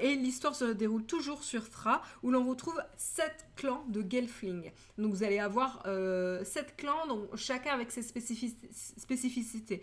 [0.03, 4.71] et l'histoire se déroule toujours sur Thra, où l'on retrouve 7 clans de Gelfling.
[4.99, 9.83] Donc vous allez avoir 7 clans, donc chacun avec ses spécificités.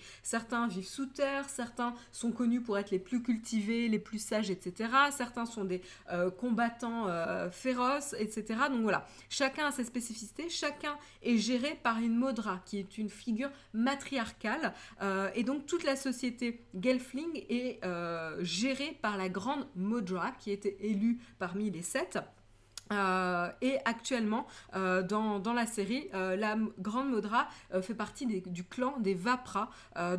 [0.69, 4.89] Vivent sous terre, certains sont connus pour être les plus cultivés, les plus sages, etc.
[5.11, 5.81] Certains sont des
[6.11, 8.59] euh, combattants euh, féroces, etc.
[8.69, 13.09] Donc voilà, chacun a ses spécificités, chacun est géré par une Modra, qui est une
[13.09, 14.73] figure matriarcale.
[15.01, 17.79] Euh, et donc toute la société Gelfling est
[18.41, 22.19] gérée par la grande Modra, qui était élue parmi les sept.
[22.91, 27.47] Euh, et actuellement, euh, dans, la série, euh, la Grande Modra
[27.81, 29.69] fait partie du clan des Vapra.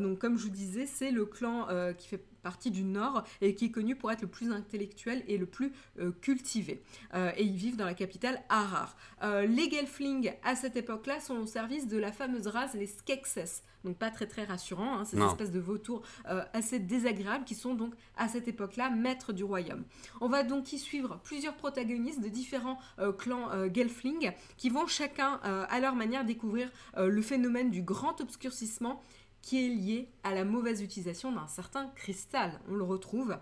[0.00, 3.64] donc, comme je vous disais, c'est le clan qui fait partie du Nord et qui
[3.64, 5.72] est connu pour être le plus intellectuel et le plus
[6.20, 6.82] cultivé.
[7.14, 8.96] et ils vivent dans la capitale Harar.
[9.22, 13.96] les Gelfling, à cette époque-là, sont au service de la fameuse race, les Skeksis donc
[13.96, 17.94] pas très très rassurant, hein, ces espèces de vautours euh, assez désagréables qui sont donc
[18.16, 19.84] à cette époque-là maîtres du royaume.
[20.20, 24.86] On va donc y suivre plusieurs protagonistes de différents euh, clans euh, Gelfling qui vont
[24.86, 29.02] chacun à leur manière découvrir le phénomène du grand obscurcissement
[29.44, 32.60] qui est lié à la mauvaise utilisation d'un certain cristal.
[32.68, 33.36] On le retrouve.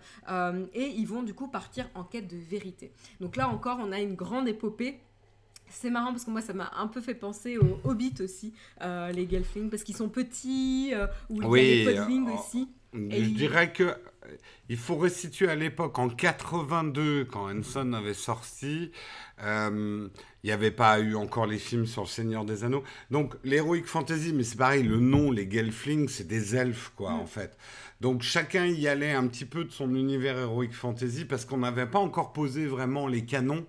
[0.73, 2.91] et ils vont du coup partir en quête de vérité.
[3.21, 4.99] Donc là encore, on a une grande épopée
[5.73, 9.11] c'est marrant parce que moi, ça m'a un peu fait penser aux Hobbits aussi, euh,
[9.11, 12.69] les Gelflings, parce qu'ils sont petits, euh, ou les Podlings euh, aussi.
[12.93, 13.95] Je dirais que
[14.69, 18.91] il faut restituer à l'époque, en 82, quand Hanson avait sorti,
[20.43, 22.83] il n'y avait pas eu encore les films sur le Seigneur des Anneaux.
[23.11, 27.19] Donc, l'Heroic Fantasy, mais c'est pareil, le nom, les Gelflings, c'est des elfes, quoi, mm.
[27.19, 27.57] en fait.
[28.01, 31.85] Donc, chacun y allait un petit peu de son univers Heroic Fantasy, parce qu'on n'avait
[31.85, 33.65] pas encore posé vraiment les canons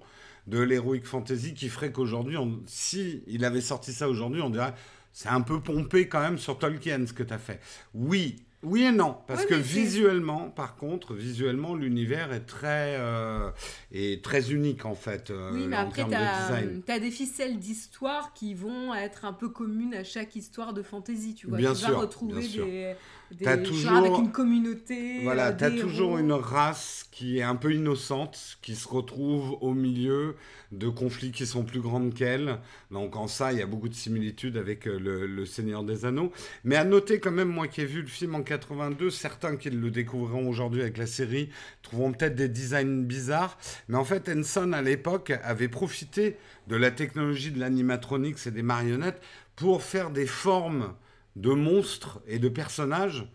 [0.47, 4.75] de l'heroic fantasy qui ferait qu'aujourd'hui, si il avait sorti ça aujourd'hui, on dirait
[5.13, 7.61] c'est un peu pompé quand même sur Tolkien ce que tu as fait.
[7.95, 13.51] Oui, Oui et non, parce que visuellement, par contre, visuellement, l'univers est très, euh,
[13.93, 16.83] est très unique en fait euh, Oui, mais en après, termes tu de design.
[16.89, 21.35] as, des ficelles d'histoire qui vont être un peu communes à chaque histoire de fantasy,
[21.35, 21.59] tu vois.
[21.59, 22.65] Bien tu sûr, vas retrouver bien sûr.
[22.67, 22.95] des,
[23.33, 25.23] des gens toujours- avec une communauté.
[25.23, 29.73] Voilà, t'as des toujours une race qui est un peu innocente, qui se retrouve au
[29.75, 30.37] milieu
[30.73, 32.59] de conflits qui sont plus grands qu'elle.
[32.91, 36.05] Donc en ça, il y a beaucoup de similitudes avec euh, le, le Seigneur des
[36.05, 36.33] Anneaux.
[36.65, 39.71] Mais à noter quand même, moi qui ai vu le film en 82, certains qui
[39.71, 41.49] le découvriront aujourd'hui avec la série
[41.83, 43.57] trouveront peut-être des designs bizarres.
[43.89, 48.63] Mais en fait, Henson, à l'époque, avait profité de la technologie de l'animatronics et des
[48.63, 49.21] marionnettes
[49.55, 50.95] pour faire des formes
[51.37, 53.27] de monstres et de personnages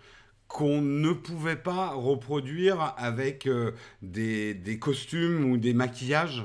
[0.48, 3.72] qu'on ne pouvait pas reproduire avec euh,
[4.02, 6.44] des, des costumes ou des maquillages.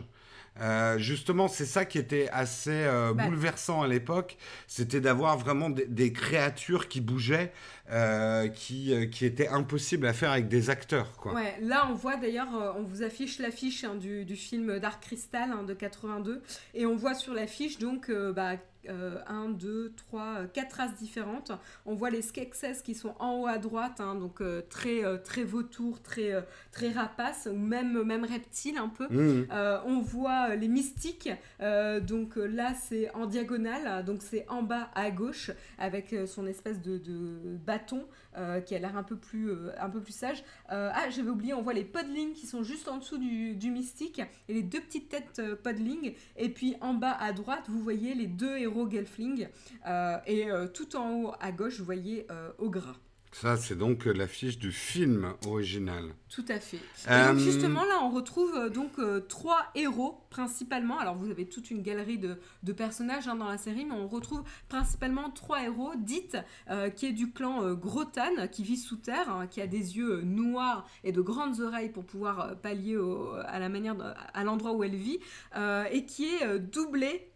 [0.60, 3.24] Euh, justement, c'est ça qui était assez euh, Bah.
[3.26, 4.36] bouleversant à l'époque,
[4.68, 7.52] c'était d'avoir vraiment des, des créatures qui bougeaient,
[7.90, 11.16] euh, qui, qui étaient impossibles à faire avec des acteurs.
[11.16, 11.34] Quoi.
[11.34, 15.50] Ouais, là on voit d'ailleurs, on vous affiche l'affiche hein, du, du film Dark Crystal
[15.50, 16.40] hein, de 82
[16.74, 18.52] et on voit sur l'affiche donc bah,
[18.88, 21.52] 1, 2, 3, 4 races différentes.
[21.86, 25.16] On voit les Skeksis qui sont en haut à droite, hein, donc euh, très, euh,
[25.18, 26.40] très vautour, très, euh,
[26.72, 29.06] très rapace, ou même, même reptile un peu.
[29.08, 29.46] Mmh.
[29.86, 31.30] On voit les mystiques,
[31.60, 36.98] donc là c'est en diagonale, donc c'est en bas à gauche avec son espèce de,
[36.98, 38.04] de bâton
[38.36, 39.70] euh, qui a l'air un peu plus euh,
[40.10, 40.42] sage.
[40.70, 43.70] Euh, ah j'avais oublié, on voit les podlings qui sont juste en dessous du, du
[43.70, 48.14] mystique et les deux petites têtes podlings et puis en bas à droite vous voyez
[48.14, 49.48] les deux héros gelfling
[50.26, 52.26] et tout en haut à gauche vous voyez
[52.58, 52.98] Ogre.
[53.36, 56.04] Ça, c'est donc euh, l'affiche du film original.
[56.28, 56.76] Tout à fait.
[56.76, 56.80] Et
[57.10, 60.98] Euh, donc justement là on retrouve euh, donc euh, trois héros principalement.
[61.00, 64.06] Alors vous avez toute une galerie de, de personnages hein, dans la série, mais on
[64.06, 65.92] retrouve principalement trois héros.
[65.96, 66.36] Dite
[66.70, 69.96] euh, qui est du clan euh, Grotan, qui vit sous terre, hein, qui a des
[69.96, 73.96] yeux euh, noirs et de grandes oreilles pour pouvoir euh, pallier au- à la manière,
[73.96, 75.18] de- à l'endroit où elle vit,
[75.56, 77.28] euh, et qui est euh, doublé.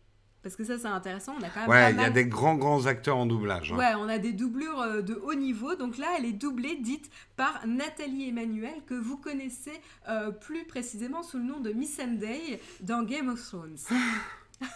[0.42, 2.54] Parce que ça c'est intéressant, on a quand même Ouais, il y a des grands,
[2.54, 3.72] grands acteurs en doublage.
[3.72, 3.76] hein.
[3.76, 5.74] Ouais, on a des doublures euh, de haut niveau.
[5.74, 9.72] Donc là, elle est doublée, dite par Nathalie Emmanuel, que vous connaissez
[10.08, 13.76] euh, plus précisément sous le nom de Miss Sunday dans Game of Thrones.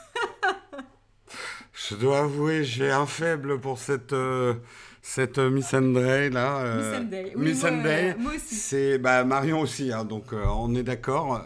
[1.72, 4.54] Je dois avouer, j'ai un faible pour cette, euh,
[5.00, 6.58] cette Miss Andre là.
[6.58, 7.32] euh, Miss Sunday.
[7.34, 8.10] Oui, Miss moi, Sunday.
[8.10, 8.54] euh, moi aussi.
[8.54, 11.40] C'est bah, Marion aussi, hein, donc euh, on est d'accord.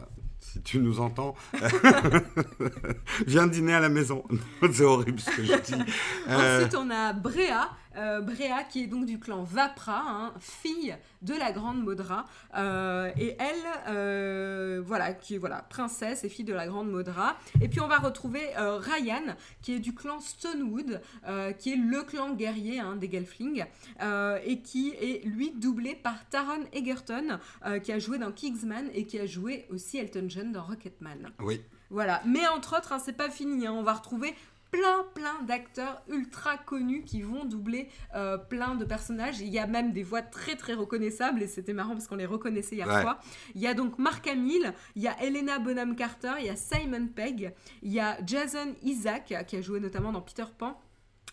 [0.56, 1.34] Euh, Si tu nous entends,
[3.26, 4.24] viens dîner à la maison.
[4.72, 5.82] C'est horrible ce que je dis.
[6.28, 10.96] Euh, Ensuite, on a Bréa, euh, Bréa qui est donc du clan Vapra, hein, fille
[11.22, 12.26] de la grande Maudra,
[12.56, 17.36] euh, et elle, euh, voilà, qui est voilà princesse et fille de la grande Maudra.
[17.60, 21.00] Et puis on va retrouver Ryan, qui est du clan Stonewood,
[21.58, 23.64] qui est le clan guerrier hein, des Gelflings,
[24.02, 27.38] euh, et qui est lui doublé par Taron Egerton,
[27.82, 31.30] qui a joué dans Kingsman et qui a joué aussi Elton John dans Rocketman.
[31.40, 31.60] oui.
[31.88, 33.64] Voilà, mais entre autres, hein, c'est pas fini.
[33.64, 33.72] hein.
[33.72, 34.34] On va retrouver
[34.70, 39.40] plein, plein d'acteurs ultra connus qui vont doubler euh, plein de personnages.
[39.40, 42.26] Il y a même des voix très, très reconnaissables et c'était marrant parce qu'on les
[42.26, 43.00] reconnaissait hier Ouais.
[43.02, 43.20] soir.
[43.54, 46.56] Il y a donc Mark Hamill, il y a Helena Bonham Carter, il y a
[46.56, 50.78] Simon Pegg, il y a Jason Isaac qui a joué notamment dans Peter Pan.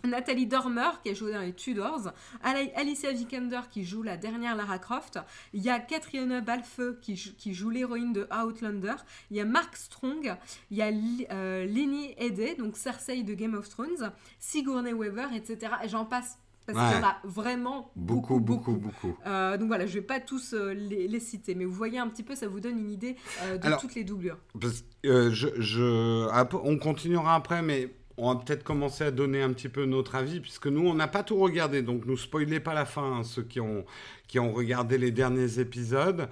[0.07, 2.11] Nathalie Dormer qui a joué dans les Tudors,
[2.43, 5.17] Ali- Alicia Vikander qui joue la dernière Lara Croft,
[5.53, 8.95] il y a Catriona Balfe qui, jou- qui joue l'héroïne de Outlander,
[9.31, 10.35] il y a Mark Strong,
[10.71, 10.91] il y a
[11.31, 15.71] euh, Lenny Edey, donc Cersei de Game of Thrones, Sigourney Weaver, etc.
[15.85, 19.17] Et j'en passe parce qu'il y en a vraiment Beaucoup, beaucoup, beaucoup, beaucoup.
[19.25, 22.07] Euh, donc voilà, je vais pas tous euh, les, les citer, mais vous voyez un
[22.09, 24.37] petit peu, ça vous donne une idée euh, de Alors, toutes les doublures.
[24.59, 29.51] Parce- je, je- ap- on continuera après, mais on va peut-être commencer à donner un
[29.53, 32.73] petit peu notre avis, puisque nous, on n'a pas tout regardé, donc nous spoilez pas
[32.73, 33.85] la fin, hein, ceux qui ont,
[34.27, 36.29] qui ont regardé les derniers épisodes.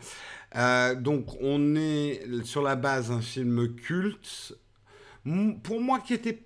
[0.56, 4.54] Euh, donc, on est sur la base d'un film culte.
[5.64, 6.44] Pour moi, qui était.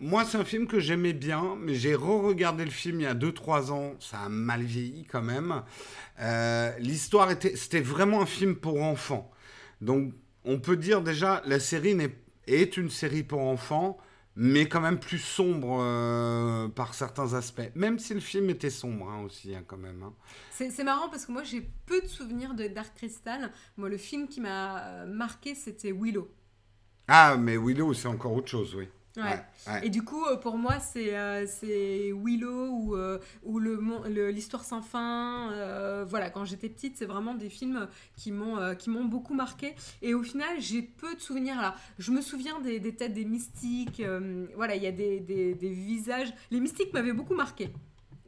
[0.00, 3.14] Moi, c'est un film que j'aimais bien, mais j'ai re-regardé le film il y a
[3.14, 3.94] 2-3 ans.
[4.00, 5.62] Ça a mal vieilli quand même.
[6.20, 7.56] Euh, L'histoire était.
[7.56, 9.30] C'était vraiment un film pour enfants.
[9.80, 10.12] Donc,
[10.44, 11.96] on peut dire déjà, la série
[12.46, 13.98] est une série pour enfants,
[14.36, 17.70] mais quand même plus sombre euh, par certains aspects.
[17.74, 20.02] Même si le film était sombre hein, aussi, hein, quand même.
[20.02, 20.12] hein.
[20.50, 23.50] C'est marrant parce que moi j'ai peu de souvenirs de Dark Crystal.
[23.76, 26.30] Moi, le film qui m'a euh, marqué, c'était Willow.
[27.08, 28.88] Ah, mais Willow, c'est encore autre chose, oui.
[29.16, 29.22] Ouais.
[29.66, 29.86] ouais.
[29.86, 31.46] Et du coup, euh, pour moi, c'est euh,
[32.22, 35.50] Willow ou, euh, ou le mon- le- l'histoire sans fin.
[35.52, 39.74] euh, voilà, quand j'étais petite, c'est vraiment des films qui m'ont euh, beaucoup marqué.
[40.02, 41.58] Et au final, j'ai peu de souvenirs.
[41.58, 44.02] Alors, je me souviens des, des têtes des mystiques.
[44.54, 46.32] voilà, il y a des, des, des visages.
[46.50, 47.70] Les mystiques m'avaient beaucoup marqué.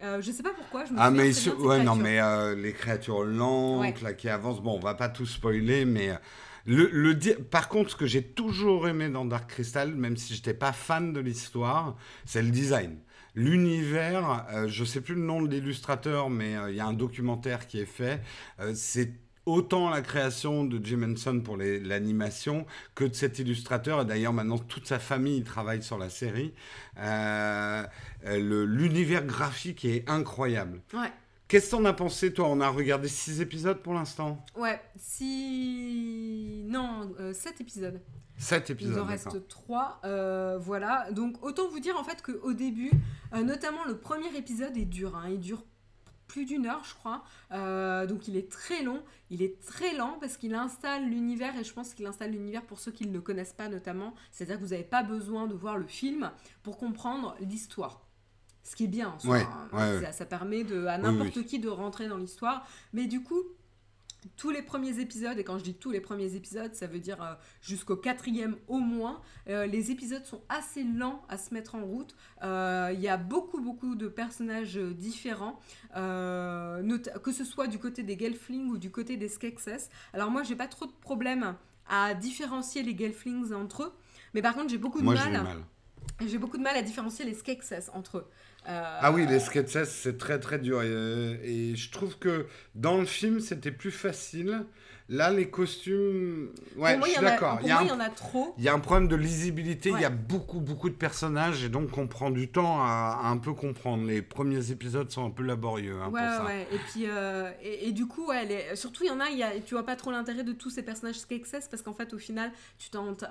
[0.03, 0.85] Euh, je sais pas pourquoi.
[0.85, 3.95] Je me ah, mais, ouais, non, mais euh, les créatures lentes, Ouais.
[4.03, 6.13] là, qui avancent, bon, on va pas tout spoiler, mais.
[6.69, 7.15] Le,
[7.45, 11.15] Par contre, ce que j'ai toujours aimé dans Dark Crystal, même si j'étais pas fan
[11.15, 11.97] de l'histoire,
[12.27, 12.99] c'est le design.
[13.35, 16.93] L'univers, euh, je sais plus le nom de l'illustrateur, mais euh, il y a un
[16.93, 18.21] documentaire qui est fait.
[18.61, 19.13] euh, c'est
[19.47, 24.03] autant la création de Jim Henson pour l'animation que de cet illustrateur.
[24.03, 26.53] Et d'ailleurs, maintenant, toute sa famille travaille sur la série.
[26.99, 27.87] Euh,
[28.27, 30.83] L'univers graphique est incroyable.
[30.93, 31.11] Ouais.
[31.49, 32.47] Qu'est-ce que t'en as pensé, toi?
[32.49, 36.63] On a regardé six épisodes pour l'instant Ouais, si.
[36.67, 38.01] Non, 7 épisodes.
[38.37, 38.95] Sept épisodes.
[38.97, 40.01] Il en reste 3.
[40.61, 41.11] voilà.
[41.13, 42.91] Donc, autant vous dire en fait qu'au début,
[43.35, 45.17] euh, notamment le premier épisode est dur.
[45.17, 45.29] hein.
[45.31, 45.65] Il dure
[46.27, 47.25] plus d'une heure, je crois.
[47.53, 49.03] Euh, donc, il est très long.
[49.31, 52.79] Il est très lent parce qu'il installe l'univers et je pense qu'il installe l'univers pour
[52.79, 54.15] ceux qui ne le connaissent pas, notamment.
[54.31, 56.31] C'est-à-dire que vous n'avez pas besoin de voir le film
[56.63, 58.03] pour comprendre l'histoire.
[58.69, 59.69] Ce qui est bien, en soi, Ouais, hein.
[59.73, 60.05] ouais, ouais.
[60.05, 61.45] Ça, ça permet de, à n'importe oui.
[61.47, 62.67] qui de rentrer dans l'histoire.
[62.93, 63.43] Mais du coup,
[64.37, 67.23] tous les premiers épisodes, et quand je dis tous les premiers épisodes, ça veut dire
[67.23, 71.83] euh, jusqu'au quatrième au moins, euh, les épisodes sont assez lents à se mettre en
[71.85, 72.15] route.
[72.43, 75.59] Euh, Il y a beaucoup, beaucoup de personnages euh, différents,
[75.97, 79.89] euh, que ce soit du côté des Gelflings ou du côté des Skeksis.
[80.13, 81.55] Alors moi, j'ai pas trop de problème
[81.89, 83.93] à différencier les Gelflings entre eux,
[84.35, 85.65] mais par contre, j'ai beaucoup de Moi, mal.
[86.27, 88.27] J'ai beaucoup de mal à différencier les Skeksis entre eux.
[88.69, 90.83] Euh, Ah oui, les sketches, c'est très très dur.
[90.83, 94.65] Et, euh, et je trouve que dans le film, c'était plus facile.
[95.11, 96.51] Là, les costumes.
[96.77, 97.61] Ouais, moi, je suis d'accord.
[97.63, 98.55] Il y en a trop.
[98.59, 101.71] Il y a un problème de lisibilité, il y a beaucoup, beaucoup de personnages, et
[101.71, 104.07] donc on prend du temps à, à un peu comprendre.
[104.07, 106.45] Les premiers épisodes sont un peu laborieux hein, ouais, pour ça.
[106.45, 106.67] ouais.
[106.73, 109.39] Et puis, euh, et, et du coup, ouais, les- surtout, il y en a, il
[109.39, 112.13] y a, tu vois pas trop l'intérêt de tous ces personnages Skeksis parce qu'en fait,
[112.13, 112.53] au final,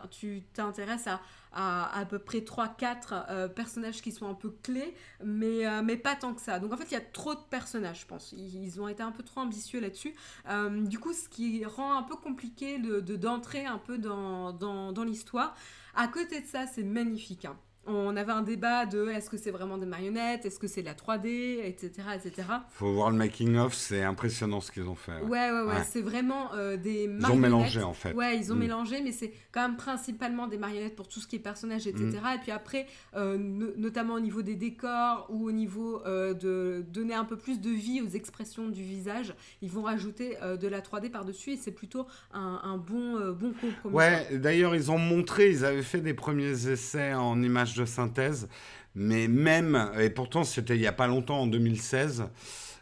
[0.10, 1.22] tu t'intéresses à,
[1.58, 4.94] à à peu près 3-4 euh, personnages qui sont un peu clés,
[5.24, 6.60] mais, euh, mais pas tant que ça.
[6.60, 8.34] Donc en fait, il y a trop de personnages, je pense.
[8.34, 10.14] Ils, ont été un peu trop ambitieux là-dessus.
[10.50, 14.54] Euh, du coup, ce qui rend un peu compliqué de de- d'entrer un peu dans,
[14.54, 15.56] dans, dans l'histoire.
[15.96, 17.46] À côté de ça, c'est magnifique.
[17.46, 17.58] hein.
[17.88, 20.88] On avait un débat de est-ce que c'est vraiment des marionnettes, est-ce que c'est de
[20.88, 21.92] la 3D, etc.
[22.16, 22.48] etc.
[22.70, 25.14] Faut voir le making-of, c'est impressionnant ce qu'ils ont fait.
[25.22, 25.38] ouais.
[25.38, 27.32] Ouais, ouais, c'est vraiment euh, des Ils marionnettes.
[27.32, 28.14] ont mélangé en fait.
[28.14, 28.60] Ouais, ils ont Mm.
[28.60, 32.04] mélangé, mais c'est quand même principalement des marionnettes pour tout ce qui est personnage, etc.
[32.10, 32.36] Mm.
[32.36, 36.84] Et puis après, euh, no- notamment au niveau des décors ou au niveau euh, de
[36.92, 40.82] donner un peu plus de vie aux expressions du visage, ils vont rajouter de la
[40.82, 43.96] 3D par-dessus et c'est plutôt un, un bon, bon compromis.
[43.96, 48.48] Ouais, d'ailleurs, ils ont montré, ils avaient fait des premiers essais en images de synthèse,
[48.96, 52.26] mais même, et pourtant c'était il n'y a pas longtemps, en 2016,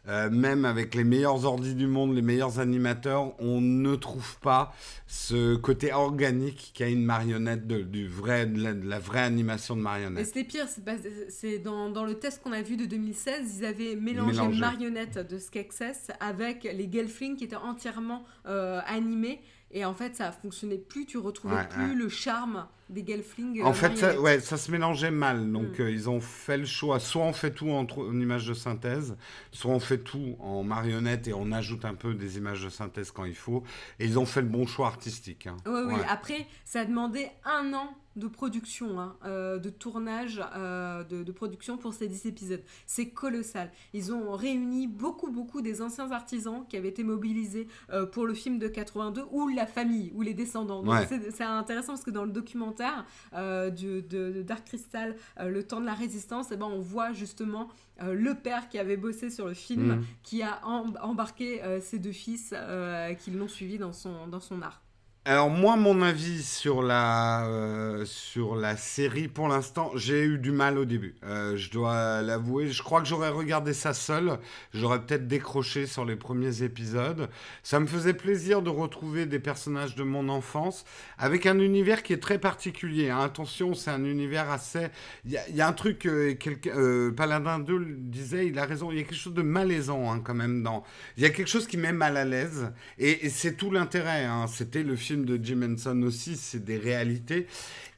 [0.07, 4.71] euh, même avec les meilleurs ordis du monde, les meilleurs animateurs, on ne trouve pas
[5.07, 9.75] ce côté organique qu'a une marionnette, de, du vrai, de, la, de la vraie animation
[9.75, 10.25] de Et marionnette.
[10.27, 10.67] c'était pire,
[11.29, 14.59] c'est dans, dans le test qu'on a vu de 2016, ils avaient mélangé Mélangé.
[14.59, 19.41] marionnettes de Skeksis avec les Gelflings qui étaient entièrement euh, animés.
[19.77, 21.95] Et en fait, ça fonctionnait plus, tu retrouvais Ouais, plus ouais.
[21.95, 23.61] le charme des Gelflings.
[23.61, 25.51] En euh, fait, ça, ouais, ça se mélangeait mal.
[25.51, 25.81] Donc, Mm.
[25.81, 26.99] euh, ils ont fait le choix.
[27.01, 29.17] Soit on fait tout en, en images de synthèse,
[29.51, 33.11] soit on fait tout en marionnette et on ajoute un peu des images de synthèse
[33.11, 33.63] quand il faut.
[33.99, 35.45] Et ils ont fait le bon choix artistique.
[35.47, 35.57] hein.
[35.65, 35.93] Oui, oui.
[35.95, 36.05] Ouais.
[36.07, 41.31] Après, ça a demandé un an de production, hein, euh, de tournage, euh, de, de
[41.31, 42.61] production pour ces 10 épisodes.
[42.85, 43.71] C'est colossal.
[43.93, 48.33] Ils ont réuni beaucoup, beaucoup des anciens artisans qui avaient été mobilisés euh, pour le
[48.33, 50.83] film de 82 ou la famille ou les descendants.
[50.85, 51.07] Ouais.
[51.31, 55.85] c'est intéressant parce que dans le documentaire du- de, de Dark Crystal, Le temps de
[55.85, 57.67] la résistance, eh ben, on voit justement
[58.01, 60.03] euh, le père qui avait bossé sur le film, Mm.
[60.23, 64.39] qui a em- embarqué euh, ses deux fils euh, qui l'ont suivi dans son, dans
[64.39, 64.81] son art.
[65.27, 70.51] Alors moi, mon avis sur la, euh, sur la série, pour l'instant, j'ai eu du
[70.51, 71.15] mal au début.
[71.23, 72.69] Euh, je dois l'avouer.
[72.69, 74.37] Je crois que j'aurais regardé ça seul.
[74.75, 77.27] J'aurais peut-être décroché sur les premiers épisodes.
[77.63, 80.85] Ça me faisait plaisir de retrouver des personnages de mon enfance
[81.17, 83.09] avec un univers qui est très particulier.
[83.09, 83.21] hein.
[83.21, 84.89] Attention, c'est un univers assez...
[85.25, 86.35] Il y, a- un truc, euh,
[86.67, 90.11] euh, Paladin 2 le disait, il a raison, il y a quelque chose de malaisant
[90.13, 90.83] hein, quand même dans...
[91.17, 92.71] Il y a quelque chose qui met mal à l'aise.
[92.99, 94.25] Et, et c'est tout l'intérêt.
[94.25, 94.45] hein.
[94.47, 97.47] C'était le film de Jim Henson aussi, c'est des réalités.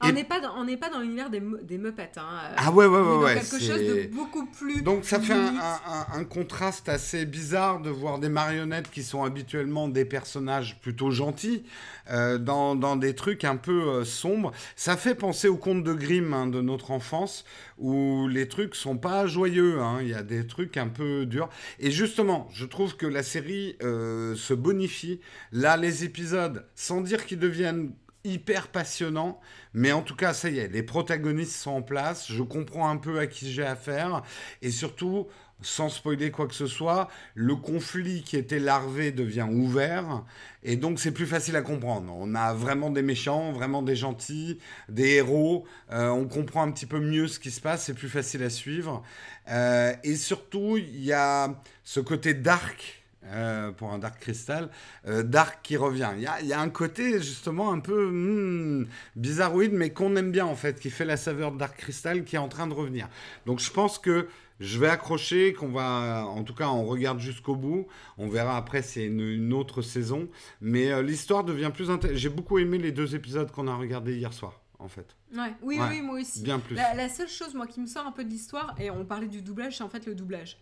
[0.01, 2.11] On Et- n'est pas dans, on n'est pas dans l'univers des, des Muppets.
[2.17, 2.21] Hein.
[2.51, 3.33] euh, Ah ouais, ouais, on est ouais, dans ouais.
[3.35, 4.83] quelque chose de beaucoup plus.
[4.83, 10.05] Donc ça fait un, contraste assez bizarre de voir des marionnettes qui sont habituellement des
[10.05, 11.63] personnages plutôt gentils
[12.11, 14.51] euh, dans, dans des trucs un peu euh, sombres.
[14.75, 17.43] Ça fait penser aux contes de Grimm hein, de notre enfance
[17.79, 19.79] où les trucs sont pas joyeux.
[19.81, 19.99] hein.
[20.01, 21.49] Il y a des trucs un peu durs.
[21.79, 25.19] Et justement, je trouve que la série euh, se bonifie.
[25.51, 27.91] Là, les épisodes, sans dire qu'ils deviennent
[28.23, 29.39] hyper passionnants,
[29.73, 32.97] mais en tout cas, ça y est, les protagonistes sont en place, je comprends un
[32.97, 34.21] peu à qui j'ai affaire,
[34.61, 35.27] et surtout,
[35.61, 40.25] sans spoiler quoi que ce soit, le conflit qui était larvé devient ouvert,
[40.63, 42.13] et donc c'est plus facile à comprendre.
[42.15, 46.85] On a vraiment des méchants, vraiment des gentils, des héros, euh, on comprend un petit
[46.85, 49.03] peu mieux ce qui se passe, c'est plus facile à suivre.
[49.49, 53.03] Euh, et surtout, il y a ce côté dark.
[53.29, 54.69] Euh, pour un Dark Crystal,
[55.05, 56.11] Dark qui revient.
[56.17, 60.55] Il y, a, un côté justement un peu hmm, bizarroïde, mais qu'on aime bien en
[60.55, 63.09] fait, qui fait la saveur de Dark Crystal, qui est en train de revenir.
[63.45, 64.27] Donc je pense que
[64.59, 67.87] je vais accrocher, qu'on va, en tout cas, on regarde jusqu'au bout.
[68.17, 70.27] On verra après, c'est une, autre saison.
[70.61, 72.17] Mais euh, l'histoire devient plus intéressante.
[72.17, 75.15] J'ai beaucoup aimé les deux épisodes qu'on a regardés hier soir, en fait.
[75.35, 75.53] Ouais.
[75.61, 76.41] Oui, oui, moi aussi.
[76.41, 76.75] Bien plus.
[76.75, 79.41] La, seule chose, moi, qui me sort un peu de l'histoire, et on parlait du
[79.41, 80.57] doublage, c'est en fait le doublage.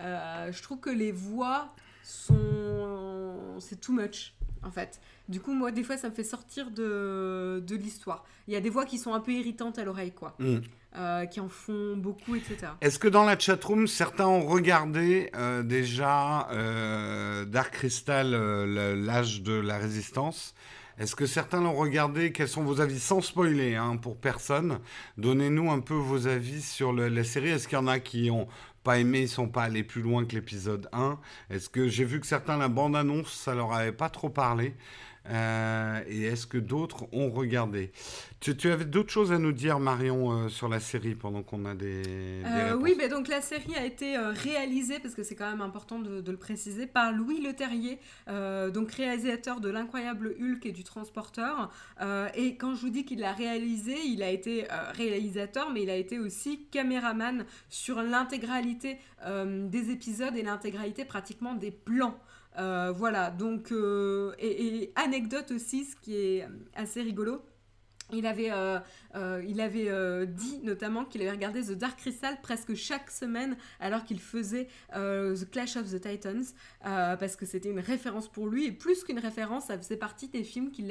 [0.00, 1.74] Euh, je trouve que les voix
[2.08, 3.58] sont.
[3.60, 5.00] C'est too much, en fait.
[5.28, 8.24] Du coup, moi, des fois, ça me fait sortir de, de l'histoire.
[8.46, 10.34] Il y a des voix qui sont un peu irritantes à l'oreille, quoi.
[10.38, 10.58] Mm.
[10.96, 12.72] Euh, qui en font beaucoup, etc.
[12.80, 18.30] Est-ce que dans la chatroom, certains ont regardé euh, déjà euh, Dark Crystal,
[18.94, 20.54] l'âge de la résistance?
[20.98, 22.32] Est-ce que certains l'ont regardé?
[22.32, 22.98] Quels sont vos avis?
[22.98, 24.78] Sans spoiler, hein, pour personne.
[25.18, 27.50] Donnez-nous un peu vos avis sur la série.
[27.50, 28.48] Est-ce qu'il y en a qui ont
[28.96, 31.18] aimé, ils sont pas allés plus loin que l'épisode 1
[31.50, 34.74] Est-ce que j'ai vu que certains, la bande-annonce, ça leur avait pas trop parlé
[35.30, 37.92] euh, et est-ce que d'autres ont regardé
[38.40, 41.74] tu, avais d'autres choses à nous dire, Marion, euh, sur la série pendant qu'on a
[41.74, 42.04] des.
[42.46, 45.98] Euh, oui, mais donc la série a été réalisée, parce que c'est quand même important
[45.98, 47.98] de, le préciser, par Louis Leterrier,
[48.72, 51.72] donc réalisateur de L'incroyable Hulk et du Transporteur.
[52.36, 55.96] et quand je vous dis qu'il l'a réalisé, il a été réalisateur, mais il a
[55.96, 62.16] été aussi caméraman sur l'intégralité des épisodes et l'intégralité pratiquement des plans.
[62.58, 67.42] Euh, voilà, donc, euh, et, anecdote aussi, ce qui est assez rigolo.
[68.10, 68.80] Il avait, euh,
[69.46, 74.18] il avait dit notamment qu'il avait regardé The Dark Crystal presque chaque semaine alors qu'il
[74.18, 76.44] faisait The Clash of the Titans
[76.80, 80.42] parce que c'était une référence pour lui et plus qu'une référence, ça faisait partie des
[80.42, 80.84] films qui,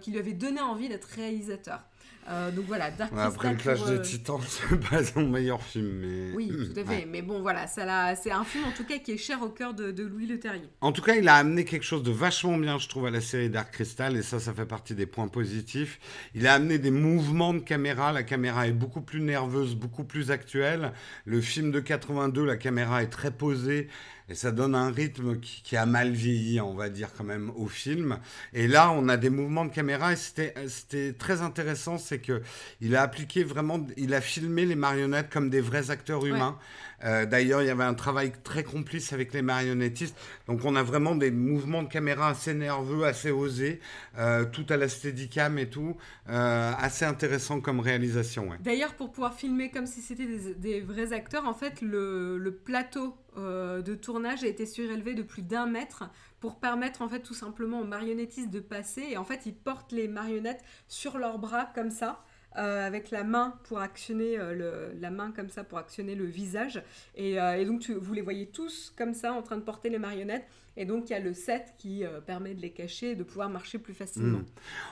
[0.00, 1.84] qui lui avaient donné envie d'être réalisateur.
[2.28, 5.90] Euh, donc voilà, Dark Après le Clash des euh, Titans, c'est pas son meilleur film.
[6.00, 6.32] Mais...
[6.34, 7.06] Oui, tout à fait.
[7.06, 9.74] Mais bon, voilà, ça c'est un film en tout cas qui est cher au cœur
[9.74, 10.68] de, de Louis Leterrier.
[10.80, 13.20] En tout cas, il a amené quelque chose de vachement bien, je trouve, à la
[13.20, 14.16] série Dark Crystal.
[14.16, 15.98] Et ça, ça fait partie des points positifs.
[16.34, 18.12] Il a amené des mouvements de caméra.
[18.12, 20.92] La caméra est beaucoup plus nerveuse, beaucoup plus actuelle.
[21.24, 23.88] Le film de 82, la caméra est très posée.
[24.28, 27.66] Et ça donne un rythme qui, a mal vieilli, on va dire quand même, au
[27.66, 28.18] film.
[28.52, 32.42] Et là, on a des mouvements de caméra et c'était très intéressant, c'est que
[32.80, 36.58] il a appliqué vraiment, il a filmé les marionnettes comme des vrais acteurs humains.
[37.04, 40.16] Euh, d'ailleurs, il y avait un travail très complice avec les marionnettistes.
[40.46, 43.80] Donc, on a vraiment des mouvements de caméra assez nerveux, assez osés,
[44.18, 45.96] euh, tout à la steadicam et tout.
[46.28, 48.50] Euh, assez intéressant comme réalisation.
[48.60, 53.16] D'ailleurs, pour pouvoir filmer comme si c'était des, vrais acteurs, en fait, le, le plateau
[53.36, 56.04] de tournage a été surélevé de plus d'un mètre
[56.40, 59.92] pour permettre en fait tout simplement aux marionnettistes de passer et en fait ils portent
[59.92, 62.24] les marionnettes sur leurs bras comme ça
[62.58, 64.52] euh, avec la main pour actionner euh,
[64.92, 66.82] le, la main comme ça pour actionner le visage.
[67.14, 70.44] Et, euh, donc vous les voyez tous comme ça en train de porter les marionnettes.
[70.76, 73.48] Et donc il y a le set qui permet de les cacher et de pouvoir
[73.48, 74.38] marcher plus facilement.
[74.38, 74.44] Hmm.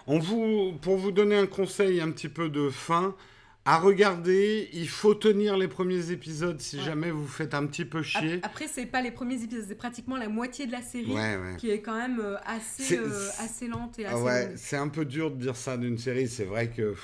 [0.07, 3.15] On vous, pour vous donner un conseil un petit peu de fin,
[3.65, 4.69] à regarder.
[4.73, 8.41] Il faut tenir les premiers épisodes si jamais vous faites un petit peu chier.
[8.43, 11.15] Après, c'est pas les premiers épisodes, c'est pratiquement la moitié de la série
[11.59, 12.99] qui est quand même assez,
[13.39, 14.23] assez lente et assez.
[14.23, 16.29] ouais, c'est un peu dur de dire ça d'une série.
[16.29, 16.95] C'est vrai que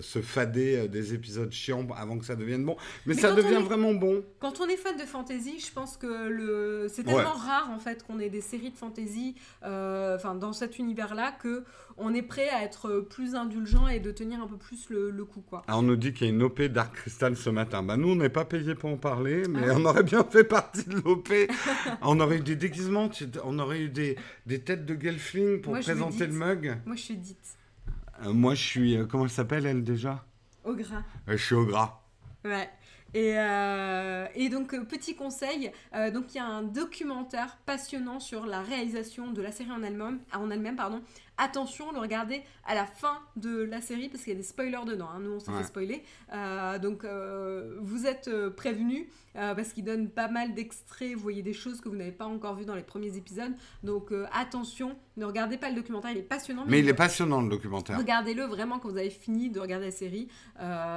[0.00, 2.76] se fader euh, des épisodes chiants avant que ça devienne bon.
[3.06, 4.22] Mais, ça devient vraiment bon.
[4.38, 6.86] Quand on est fan de fantasy, je pense que le...
[6.88, 9.34] c'est tellement rare en fait qu'on ait des séries de fantasy
[9.64, 11.64] euh, dans cet univers-là que
[12.00, 15.42] on est prêt à être plus indulgent et de tenir un peu plus le, coup.
[15.42, 15.62] Quoi.
[15.68, 17.82] Alors on nous dit qu'il y a une OP Dark Crystal ce matin.
[17.82, 20.44] Bah, nous, on n'est pas payé pour en parler, mais ah on aurait bien fait
[20.44, 21.28] partie de l'OP.
[22.02, 23.10] on aurait eu des déguisements,
[23.44, 24.16] on aurait eu des,
[24.46, 26.78] des têtes de Gelfling pour présenter le mug.
[26.86, 27.59] Moi, je suis dite.
[28.22, 28.96] Euh, moi, je suis.
[28.96, 30.24] Euh, comment elle s'appelle, elle, déjà?
[30.64, 31.02] Au gras.
[31.28, 32.00] Euh, je suis au gras.
[32.44, 32.68] Ouais.
[33.12, 33.34] Et,
[34.36, 35.72] et, donc, petit conseil,
[36.14, 40.20] donc il y a un documentaire passionnant sur la réalisation de la série en elle-même,
[40.32, 41.02] en elle-même pardon,
[41.40, 44.84] attention, le regarder à la fin de la série parce qu'il y a des spoilers
[44.86, 45.08] dedans.
[45.12, 45.20] Hein.
[45.20, 46.04] Nous, on s'est fait spoiler.
[46.32, 51.14] Euh, donc, euh, vous êtes euh, prévenus parce qu'il donne pas mal d'extraits.
[51.14, 53.52] Vous voyez des choses que vous n'avez pas encore vues dans les premiers épisodes.
[53.82, 56.10] Donc, attention, ne regardez pas le documentaire.
[56.12, 56.64] Il est passionnant.
[56.66, 57.98] Mais, il est passionnant, le documentaire.
[57.98, 60.28] Regardez-le vraiment quand vous avez fini de regarder la série.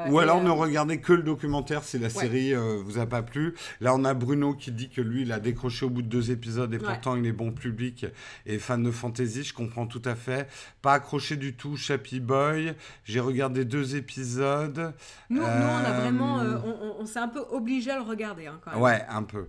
[0.09, 3.53] Ou alors ne regardez que le documentaire si la série euh, vous a pas plu.
[3.81, 6.31] Là, on a Bruno qui dit que lui, il a décroché au bout de deux
[6.31, 8.05] épisodes et pourtant il est bon public
[8.45, 9.43] et fan de fantasy.
[9.43, 10.47] Je comprends tout à fait.
[10.81, 12.73] Pas accroché du tout, Chappy Boy.
[13.03, 14.93] J'ai regardé deux épisodes.
[15.29, 18.59] Nous, nous on a vraiment, on, on, s'est un peu obligé à le regarder hein,
[18.63, 18.81] quand même.
[18.81, 19.47] Ouais, un peu.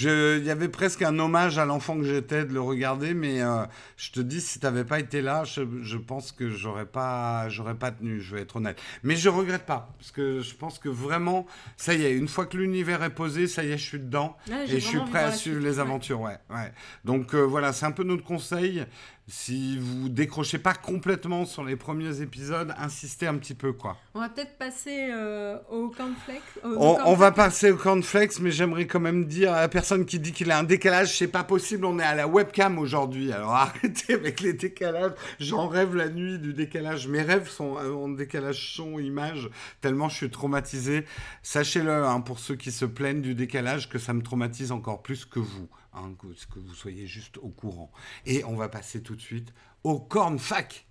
[0.00, 3.64] Il y avait presque un hommage à l'enfant que j'étais de le regarder, mais euh,
[3.96, 7.76] je te dis, si tu n'avais pas été là, je, pense que j'aurais pas, j'aurais
[7.76, 8.80] pas tenu, je vais être honnête.
[9.04, 11.46] Mais je regrette pas, parce que je pense que vraiment,
[11.76, 14.36] ça y est, une fois que l'univers est posé, ça y est, je suis dedans,
[14.48, 16.38] et je suis prêt à suivre les aventures, ouais.
[16.50, 16.72] ouais.
[17.04, 18.84] Donc euh, voilà, c'est un peu notre conseil.
[19.26, 23.96] Si vous décrochez pas complètement sur les premiers épisodes, insistez un petit peu, quoi.
[24.12, 26.42] On va peut-être passer euh, au cornflakes.
[26.62, 30.32] on, va passer au cornflakes, mais j'aimerais quand même dire à la personne qui dit
[30.32, 33.32] qu'il a un décalage, c'est pas possible, on est à la webcam aujourd'hui.
[33.32, 35.12] Alors arrêtez avec les décalages.
[35.40, 37.08] J'en rêve la nuit du décalage.
[37.08, 39.48] Mes rêves sont euh, en décalage son, image,
[39.80, 41.06] tellement je suis traumatisé.
[41.42, 45.24] Sachez-le, hein, pour ceux qui se plaignent du décalage, que ça me traumatise encore plus
[45.24, 45.66] que vous.
[45.94, 47.92] Hein, que, que, vous soyez juste au courant.
[48.26, 49.52] Et on va passer tout de suite
[49.84, 50.86] au corn fac.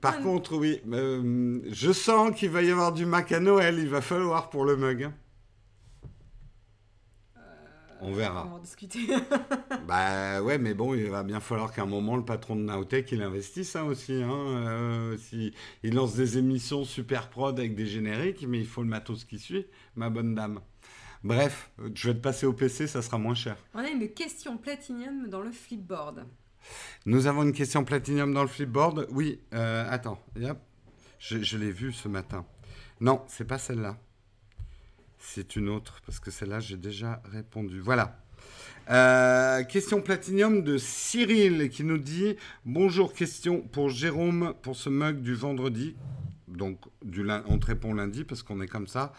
[0.00, 3.78] Par contre, oui, euh, je sens qu'il va y avoir du Mac à Noël.
[3.78, 5.10] Il va falloir pour le mug.
[7.96, 8.02] Hein.
[8.02, 8.44] On verra.
[8.46, 9.00] On va en discuter.
[9.88, 13.10] bah ouais, mais bon, il va bien falloir qu'à un moment, le patron de Nowtech,
[13.12, 14.22] il investisse ça aussi.
[14.22, 14.30] Hein.
[14.30, 18.88] Euh, si, il lance des émissions super prod avec des génériques, mais il faut le
[18.88, 20.60] matos qui suit, ma bonne dame.
[21.24, 23.56] Bref, je vais te passer au PC, ça sera moins cher.
[23.74, 26.24] On a une question platinium dans le flipboard.
[27.04, 29.06] Nous avons une question platinium dans le flipboard.
[29.10, 30.18] Oui, euh, attends,
[31.18, 32.44] je, je l'ai vue ce matin.
[33.00, 33.98] Non, c'est pas celle-là.
[35.18, 37.80] C'est une autre, parce que celle-là, j'ai déjà répondu.
[37.80, 38.18] Voilà.
[38.88, 45.22] Euh, question platinium de Cyril qui nous dit Bonjour, question pour Jérôme pour ce mug
[45.22, 45.96] du vendredi.
[46.46, 49.12] Donc, du, on te répond lundi parce qu'on est comme ça.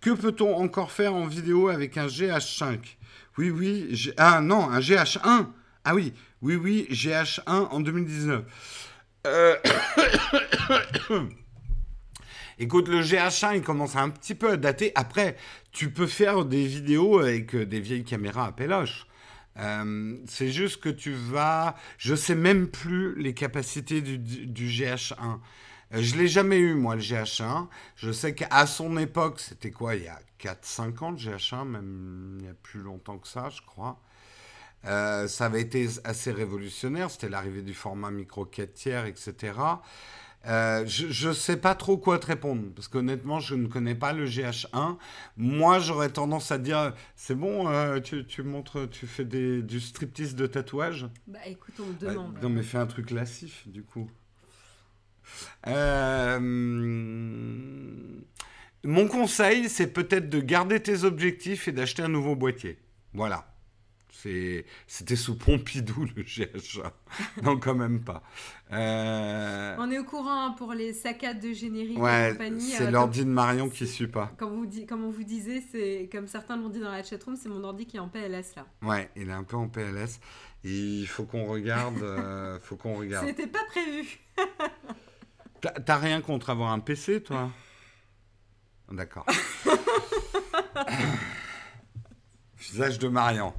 [0.00, 2.78] Que peut-on encore faire en vidéo avec un GH5
[3.38, 4.12] Oui, oui.
[4.18, 5.46] Ah non, un GH1
[5.84, 8.44] Ah oui, oui, oui, GH1 en 2019.
[9.26, 9.56] Euh...
[12.58, 14.92] Écoute, le GH1, il commence un petit peu à dater.
[14.94, 15.36] Après,
[15.72, 19.06] tu peux faire des vidéos avec euh, des vieilles caméras à péloche.
[19.58, 21.74] Euh, c'est juste que tu vas...
[21.98, 24.18] Je sais même plus les capacités du,
[24.68, 25.14] GH1.
[25.94, 27.66] Euh, je l'ai jamais eu, moi, le GH1.
[27.96, 32.38] Je sais qu'à son époque, c'était quoi, il y a 4-5 ans, le GH1, même
[32.40, 34.00] il y a plus longtemps que ça, je crois.
[34.84, 37.10] ça avait été assez révolutionnaire.
[37.10, 39.54] C'était l'arrivée du format micro 4 tiers, etc.
[40.46, 44.12] Euh, je ne sais pas trop quoi te répondre, parce qu'honnêtement, je ne connais pas
[44.12, 44.96] le GH1.
[45.36, 49.80] Moi, j'aurais tendance à dire, c'est bon, euh, tu, tu, montres, tu fais des, du
[49.80, 52.38] striptease de tatouage Bah écoute, on me demande.
[52.42, 54.10] non, mais fais un truc lassif, du coup.
[55.66, 56.38] Euh,
[58.84, 62.78] mon conseil, c'est peut-être de garder tes objectifs et d'acheter un nouveau boîtier.
[63.14, 63.53] Voilà.
[64.86, 66.90] C'était sous Pompidou le GH1.
[67.42, 68.22] non, quand même pas.
[68.72, 72.60] Euh, On est au courant hein, pour les saccades de générique et compagnie.
[72.60, 74.32] C'est euh, l'ordi de Marion qui suit pas.
[74.38, 77.36] Comme, vous dit, comme on vous disait, c'est comme certains l'ont dit dans la chatroom,
[77.36, 78.66] c'est mon ordi qui est en PLS là.
[78.82, 80.20] Ouais, il est un peu en PLS.
[80.64, 82.02] il faut qu'on regarde.
[82.02, 83.26] euh, faut qu'on regarde.
[83.26, 84.20] C'était pas prévu.
[85.60, 87.50] T'as rien contre avoir un PC, toi?
[88.90, 89.26] D'accord.
[92.58, 93.54] Visage de Marion.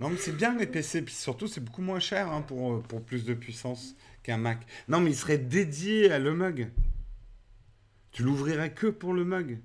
[0.00, 2.82] Non, mais c'est bien les PC, puis surtout c'est beaucoup moins cher hein, pour, euh,
[2.88, 4.66] pour plus de puissance qu'un Mac.
[4.88, 6.70] Non, mais il serait dédié à le mug.
[8.10, 9.60] Tu l'ouvrirais que pour le mug.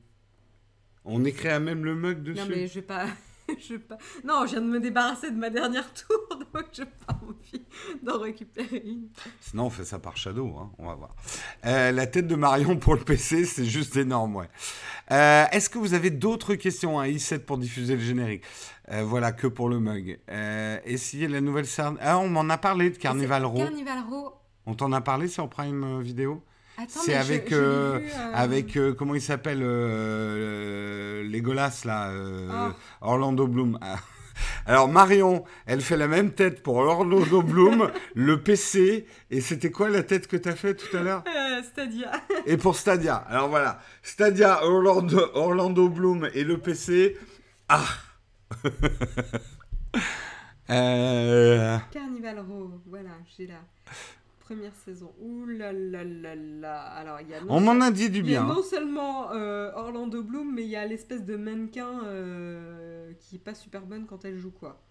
[1.05, 2.39] On écrirait même le mug dessus.
[2.39, 3.07] Non, mais je vais pas.
[3.59, 3.97] je pas...
[4.23, 6.17] Non, je viens de me débarrasser de ma dernière tour,
[6.53, 7.65] donc je n'ai pas envie
[8.03, 9.09] d'en récupérer une.
[9.39, 11.15] Sinon, on fait ça par Shadow, hein, on va voir.
[11.65, 14.49] Euh, la tête de Marion pour le PC, c'est juste énorme, ouais.
[15.11, 18.43] Euh, est-ce que vous avez d'autres questions à i7 pour diffuser le générique?
[18.91, 20.19] Euh, Voilà, que pour le mug.
[20.85, 21.65] essayez la nouvelle...
[22.01, 23.57] Ah, on m'en a parlé de Carnival Row.
[23.59, 24.33] Carnival Row.
[24.65, 26.43] On t'en a parlé sur Prime Vidéo?
[26.87, 27.99] C'est avec, euh,
[28.33, 32.71] avec euh, comment il s'appelle euh, Legolas là, oh.
[33.01, 33.77] Orlando Bloom.
[33.81, 33.97] Ah.
[34.65, 39.89] Alors Marion, elle fait la même tête pour Orlando Bloom, le PC, et c'était quoi
[39.89, 41.23] la tête que tu as fait tout à l'heure?
[41.63, 42.11] Stadia.
[42.45, 43.15] et pour Stadia.
[43.15, 47.17] Alors voilà, Stadia, Orlando, Orlando Bloom et le PC.
[47.67, 47.83] Ah
[51.91, 53.61] Carnival Row, voilà, j'ai là.
[54.39, 55.11] première saison.
[55.21, 56.81] Ouh là là là là.
[56.81, 58.53] Alors, il y a On m'en a dit du il y a bien.
[58.53, 63.39] non seulement euh, Orlando Bloom, mais il y a l'espèce de mannequin euh, qui est
[63.39, 64.81] pas super bonne quand elle joue, quoi.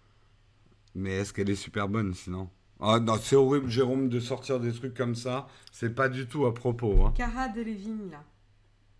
[0.95, 2.49] Mais est-ce qu'elle est super bonne sinon?
[2.81, 5.47] Ah non, c'est horrible, Jérôme, de sortir des trucs comme ça.
[5.71, 7.05] C'est pas du tout à propos.
[7.05, 7.13] Hein.
[7.15, 8.23] Cara Delevingne, là.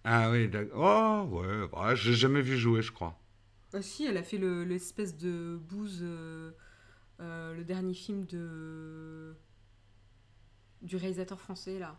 [0.03, 1.27] Ah oui, d'accord.
[1.31, 3.17] Oh, ouais, ouais, j'ai jamais vu jouer, je crois.
[3.73, 6.51] Ah si, elle a fait le- l'espèce de bouse, euh,
[7.21, 9.35] euh, le dernier film de
[10.81, 11.95] du réalisateur français là.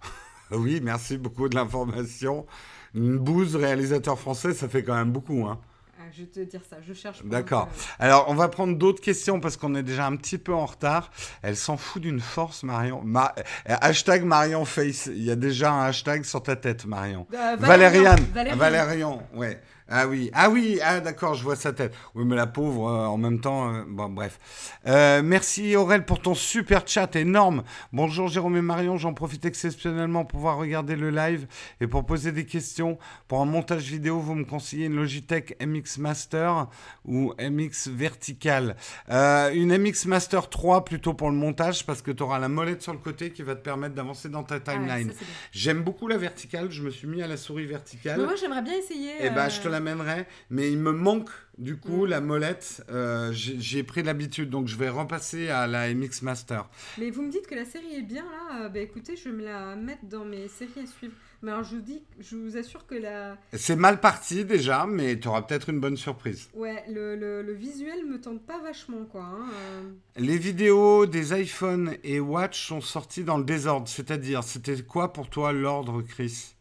[0.50, 2.46] Oui, merci beaucoup de l'information.
[2.94, 5.46] Une bouse réalisateur français, ça fait quand même beaucoup.
[5.46, 5.60] Hein.
[6.00, 7.18] Ah, je vais te dire ça, je cherche.
[7.18, 7.68] pendant D'accord.
[7.68, 10.64] que- Alors, on va prendre d'autres questions parce qu'on est déjà un petit peu en
[10.64, 11.10] retard.
[11.42, 13.02] Elle s'en fout d'une force, Marion.
[13.04, 13.42] Ma- euh,
[13.80, 15.06] Hashtag Marion Face.
[15.06, 17.26] Il y a déjà un hashtag sur ta tête, Marion.
[17.34, 18.24] Euh, Valériane.
[18.32, 18.56] Valérian.
[18.56, 19.60] Valérian, ouais.
[19.90, 21.94] Ah oui, ah oui, ah d'accord, je vois sa tête.
[22.14, 24.38] Oui, mais la pauvre, euh, en même temps, euh, bon, bref.
[24.86, 27.62] Euh, merci Aurel pour ton super chat énorme.
[27.94, 31.46] Bonjour Jérôme et Marion, j'en profite exceptionnellement pour pouvoir regarder le live
[31.80, 32.98] et pour poser des questions.
[33.28, 36.66] Pour un montage vidéo, vous me conseillez une Logitech MX Master
[37.06, 38.76] ou MX Vertical.
[39.08, 42.92] Une MX Master 3 plutôt pour le montage parce que tu auras la molette sur
[42.92, 45.12] le côté qui va te permettre d'avancer dans ta Ah, timeline.
[45.52, 48.18] J'aime beaucoup la verticale, je me suis mis à la souris verticale.
[48.18, 49.12] Mais moi j'aimerais bien essayer.
[49.20, 52.08] Eh ben, euh, je te l'amènerai, mais il me manque du coup Mm.
[52.10, 52.84] la molette.
[52.90, 56.68] Euh, j'ai pris l'habitude, donc je vais repasser à la MX Master.
[56.98, 58.64] Mais vous me dites que la série est bien là.
[58.64, 61.14] euh, bah écoutez, je vais me la mettre dans mes séries à suivre.
[61.42, 65.18] Mais alors je vous dis, je vous assure que la, C'est mal parti déjà, mais
[65.20, 66.48] tu auras peut-être une bonne surprise.
[66.54, 69.22] ouais, le, le, le visuel me tente pas vachement quoi.
[69.22, 69.90] hein, euh.
[70.16, 75.30] Les vidéos des iPhone et Watch sont sorties dans le désordre, c'est-à-dire, c'était quoi pour
[75.30, 76.54] toi l'ordre, Chris?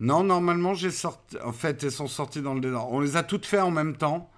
[0.00, 1.36] Non, normalement, j'ai sorti.
[1.44, 2.92] En fait, elles sont sorties dans le désordre.
[2.92, 4.30] On les a toutes faites en même temps.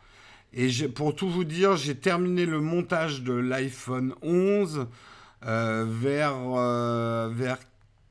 [0.53, 4.87] Et pour tout vous dire, j'ai terminé le montage de l'iPhone 11
[5.47, 7.59] euh, vers, euh, vers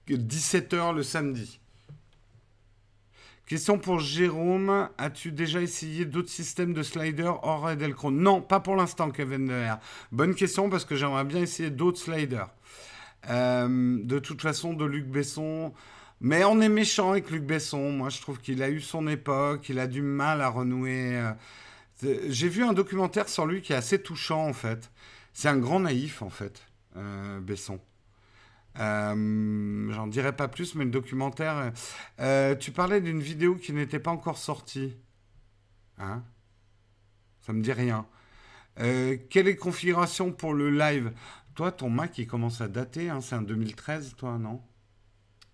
[0.10, 1.60] 17h le samedi.
[3.46, 4.90] Question pour Jérôme.
[4.98, 9.54] As-tu déjà essayé d'autres systèmes de slider hors Edelcron Non, pas pour l'instant, Kevin.
[10.12, 12.50] Bonne question parce que j'aimerais bien essayer d'autres sliders.
[13.30, 15.74] Euh, de toute façon, de Luc Besson.
[16.24, 17.92] Mais on est méchant avec Luc Besson.
[17.92, 19.68] Moi, je trouve qu'il a eu son époque.
[19.70, 21.18] Il a du mal à renouer.
[22.04, 24.92] euh, J'ai vu un documentaire sur lui qui est assez touchant, en fait.
[25.34, 26.64] C'est un grand naïf, en fait,
[26.98, 27.80] euh, Besson.
[28.80, 31.72] Euh, J'en dirai pas plus, mais le documentaire.
[32.60, 34.98] tu parlais d'une vidéo qui n'était pas encore sortie.
[36.00, 36.24] Hein?
[37.42, 38.08] Ça me dit rien.
[38.78, 41.14] Quelle est configuration pour le live?
[41.56, 43.10] Toi, ton Mac, il commence à dater.
[43.10, 44.62] Hein, C'est un 2013, toi, non?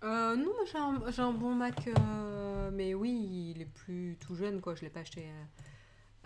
[0.02, 4.34] Euh, non, j'ai un, j'ai un bon Mac, euh, mais oui, il est plus tout
[4.34, 4.74] jeune quoi.
[4.74, 5.26] Je l'ai pas acheté.
[5.28, 5.44] euh,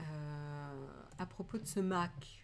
[0.01, 0.87] euh,
[1.19, 2.44] à propos de ce Mac.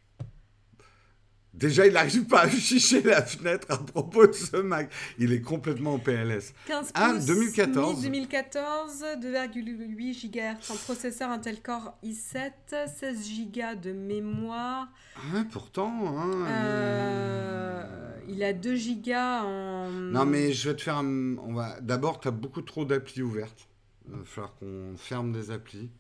[1.53, 4.91] Déjà, il n'arrive pas à afficher la fenêtre à propos de ce Mac.
[5.19, 6.55] Il est complètement au PLS.
[6.67, 7.97] 15 Ah, pouces, 2014.
[7.97, 12.53] Mi 2014, 2,8 GHz en processeur Intel Core i7,
[12.99, 14.89] 16 Go de mémoire.
[15.17, 15.93] Ah, pourtant.
[16.19, 19.91] Hein, Euh, il a 2 Go en.
[19.91, 21.37] Non, mais je vais te faire un...
[21.39, 21.81] On va...
[21.81, 23.67] D'abord, tu as beaucoup trop d'applis ouvertes.
[24.09, 25.91] Il va falloir qu'on ferme des applis.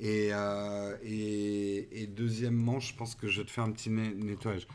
[0.00, 4.16] Et, euh, et, et deuxièmement, je pense que je vais te faire un petit net-
[4.16, 4.66] nettoyage.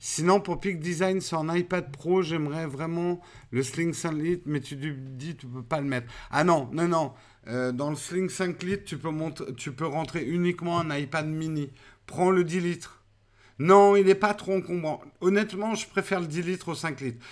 [0.00, 3.20] Sinon, pour Peak Design sur un iPad Pro, j'aimerais vraiment
[3.50, 6.06] le Sling 5 litres, mais tu dis tu peux pas le mettre.
[6.30, 7.12] Ah non, non, non.
[7.48, 9.10] Euh, dans le Sling 5 litres, tu peux,
[9.56, 11.70] tu peux rentrer uniquement un iPad mini.
[12.06, 12.97] Prends le 10 litres.
[13.58, 15.02] Non, il n'est pas trop encombrant.
[15.20, 17.24] Honnêtement, je préfère le 10 litres au 5 litres.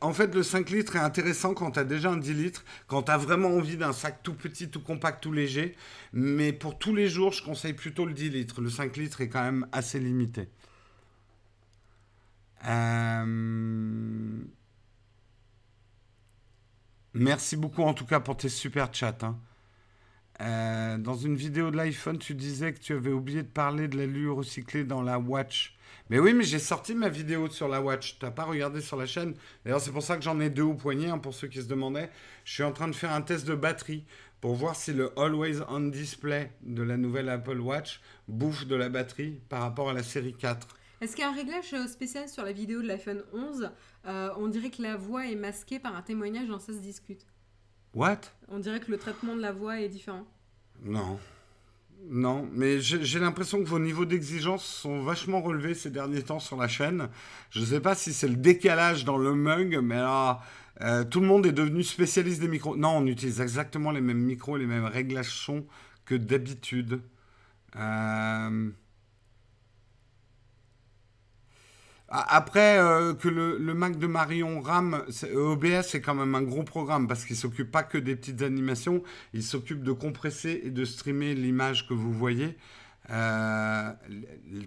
[0.00, 3.02] En fait, le 5 litres est intéressant quand tu as déjà un 10 litres, quand
[3.04, 5.76] tu as vraiment envie d'un sac tout petit, tout compact, tout léger.
[6.14, 8.62] Mais pour tous les jours, je conseille plutôt le 10 litres.
[8.62, 10.48] Le 5 litres est quand même assez limité.
[12.66, 14.44] Euh,
[17.14, 19.16] Merci beaucoup en tout cas pour tes super chats.
[19.22, 19.36] hein.
[20.40, 23.96] Euh, dans une vidéo de l'iPhone, tu disais que tu avais oublié de parler de
[23.96, 25.76] l'allure recyclée dans la Watch.
[26.10, 28.18] Mais oui, mais j'ai sorti ma vidéo sur la Watch.
[28.18, 29.34] T'as pas regardé sur la chaîne
[29.64, 31.66] D'ailleurs, c'est pour ça que j'en ai deux au poignet, hein, pour ceux qui se
[31.66, 32.10] demandaient.
[32.44, 34.04] Je suis en train de faire un test de batterie
[34.40, 38.88] pour voir si le Always On Display de la nouvelle Apple Watch bouffe de la
[38.88, 40.68] batterie par rapport à la série 4.
[41.00, 43.70] Est-ce qu'il y a un réglage euh, spécial sur la vidéo de l'iPhone 11
[44.06, 47.26] Euh, On dirait que la voix est masquée par un témoignage dans Ça se discute.
[47.96, 48.18] What?
[48.48, 50.26] On dirait que le traitement de la voix est différent.
[50.84, 51.18] Non.
[52.08, 56.38] Non, mais j'ai j'ai l'impression que vos niveaux d'exigence sont vachement relevés ces derniers temps
[56.38, 57.08] sur la chaîne.
[57.50, 60.42] Je ne sais pas si c'est le décalage dans le mug, mais là,
[60.82, 62.76] euh, tout le monde est devenu spécialiste des micros.
[62.76, 65.64] Non, on utilise exactement les mêmes micros, les mêmes réglages son
[66.04, 67.00] que d'habitude.
[67.76, 68.70] Euh,
[72.08, 75.02] Après, euh, que le, Mac de Marion RAM,
[75.34, 79.02] OBS, c'est quand même un gros programme parce qu'il s'occupe pas que des petites animations,
[79.32, 82.56] il s'occupe de compresser et de streamer l'image que vous voyez.
[83.10, 83.92] Euh,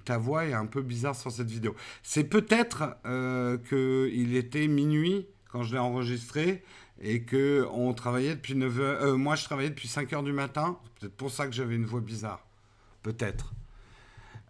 [0.05, 1.75] ta voix est un peu bizarre sur cette vidéo.
[2.03, 6.63] C'est peut-être euh, qu'il était minuit quand je l'ai enregistré
[7.01, 9.03] et que on travaillait depuis 9 heures.
[9.03, 10.77] Euh, moi, je travaillais depuis 5 heures du matin.
[10.83, 12.45] C'est peut-être pour ça que j'avais une voix bizarre.
[13.03, 13.53] Peut-être.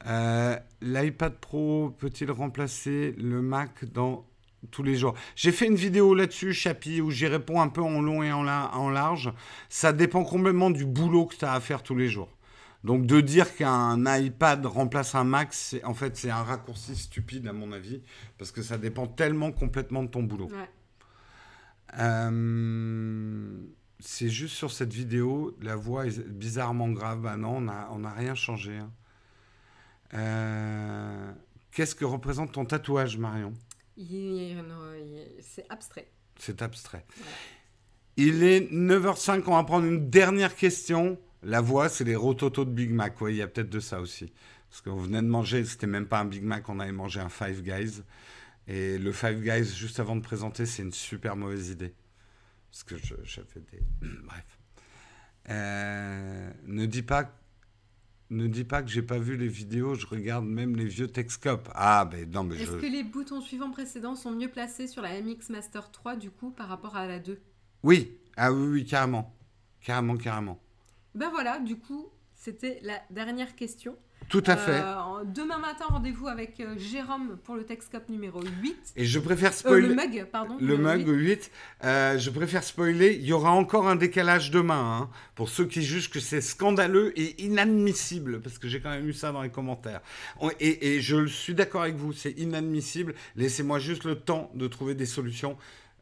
[0.07, 4.25] Euh, L'iPad Pro peut-il remplacer le Mac dans
[4.71, 5.13] tous les jours?
[5.35, 8.47] J'ai fait une vidéo là-dessus, Chapi, où j'y réponds un peu en long et en,
[8.47, 9.33] en large.
[9.67, 12.29] Ça dépend complètement du boulot que tu as à faire tous les jours.
[12.83, 17.51] Donc de dire qu'un iPad remplace un Mac, en fait c'est un raccourci stupide à
[17.51, 18.01] mon avis,
[18.37, 20.49] parce que ça dépend tellement complètement de ton boulot.
[21.97, 23.51] Euh,
[23.99, 27.19] c'est juste sur cette vidéo, la voix est bizarrement grave.
[27.19, 28.77] Bah non, on n'a rien changé.
[28.77, 28.91] Hein.
[30.13, 31.31] Euh,
[31.71, 33.53] qu'est-ce que représente ton tatouage, Marion?
[35.41, 36.09] C'est abstrait.
[36.37, 37.05] C'est abstrait.
[38.17, 41.19] Il est 9h05, on va prendre une dernière question.
[41.41, 43.19] La voix, c'est les rototos de Big Mac.
[43.21, 44.31] Oui, il y a peut-être de ça aussi.
[44.69, 47.29] Parce qu'on venait de manger, c'était même pas un Big Mac, on avait mangé un
[47.29, 48.01] Five Guys.
[48.67, 51.93] Et le Five Guys, juste avant de présenter, c'est une super mauvaise idée.
[52.71, 53.79] Parce que j'avais des.
[54.23, 54.59] Bref.
[55.49, 57.33] Euh, ne dis pas.
[58.31, 61.67] Ne dis pas que j'ai pas vu les vidéos, je regarde même les vieux Texcop.
[61.73, 65.19] Ah, ben non, mais Est-ce que les boutons suivants précédents sont mieux placés sur la
[65.19, 67.41] MX Master 3 du coup par rapport à la 2
[67.81, 69.35] Oui, ah oui, oui, carrément.
[69.81, 70.61] Carrément, carrément.
[71.15, 73.97] Ben voilà, du coup, c'était la dernière question.
[74.29, 74.79] Tout à fait.
[74.79, 78.93] Euh, demain matin, rendez-vous avec euh, Jérôme pour le Texcop numéro 8.
[78.95, 79.87] Et je préfère spoiler.
[79.87, 80.55] Euh, le mug, pardon.
[80.61, 81.51] Le mug 8.
[81.81, 83.15] je préfère spoiler.
[83.15, 85.01] Il y aura encore un décalage demain.
[85.01, 88.39] Hein, pour ceux qui jugent que c'est scandaleux et inadmissible.
[88.41, 90.01] Parce que j'ai quand même eu ça dans les commentaires.
[90.59, 92.13] Et, et je suis d'accord avec vous.
[92.13, 93.15] C'est inadmissible.
[93.35, 95.57] Laissez-moi juste le temps de trouver des solutions.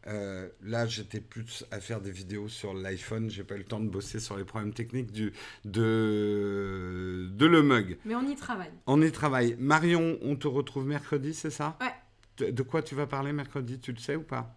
[0.07, 3.29] Euh, là, j'étais plus à faire des vidéos sur l'iPhone.
[3.29, 5.33] J'ai pas eu le temps de bosser sur les problèmes techniques du,
[5.65, 7.97] de, de le mug.
[8.05, 8.71] Mais on y travaille.
[8.85, 9.55] On y travaille.
[9.59, 11.77] Marion, on te retrouve mercredi, c'est ça?
[11.81, 12.51] Ouais.
[12.51, 13.79] De, quoi tu vas parler mercredi?
[13.79, 14.55] Tu le sais ou pas?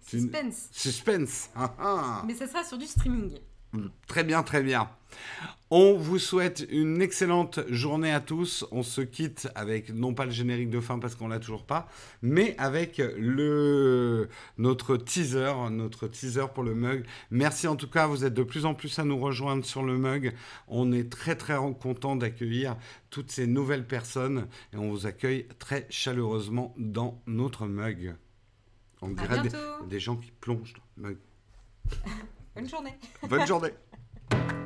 [0.00, 0.68] Suspense.
[0.72, 1.50] Suspense.
[1.54, 2.24] Ah, ah.
[2.26, 3.38] Mais ça sera sur du streaming.
[4.06, 4.88] Très bien, très bien.
[5.70, 8.64] On vous souhaite une excellente journée à tous.
[8.70, 11.88] On se quitte avec non pas le générique de fin parce qu'on l'a toujours pas,
[12.22, 17.04] mais avec le notre teaser, notre teaser pour le mug.
[17.30, 19.96] Merci en tout cas, vous êtes de plus en plus à nous rejoindre sur le
[19.96, 20.34] mug.
[20.68, 22.76] On est très très content d'accueillir
[23.10, 28.14] toutes ces nouvelles personnes et on vous accueille très chaleureusement dans notre mug.
[29.02, 29.42] On dirait
[29.88, 31.18] des, gens qui plongent dans le mug.
[32.54, 32.98] Bonne journée.
[33.28, 33.70] Bonne journée.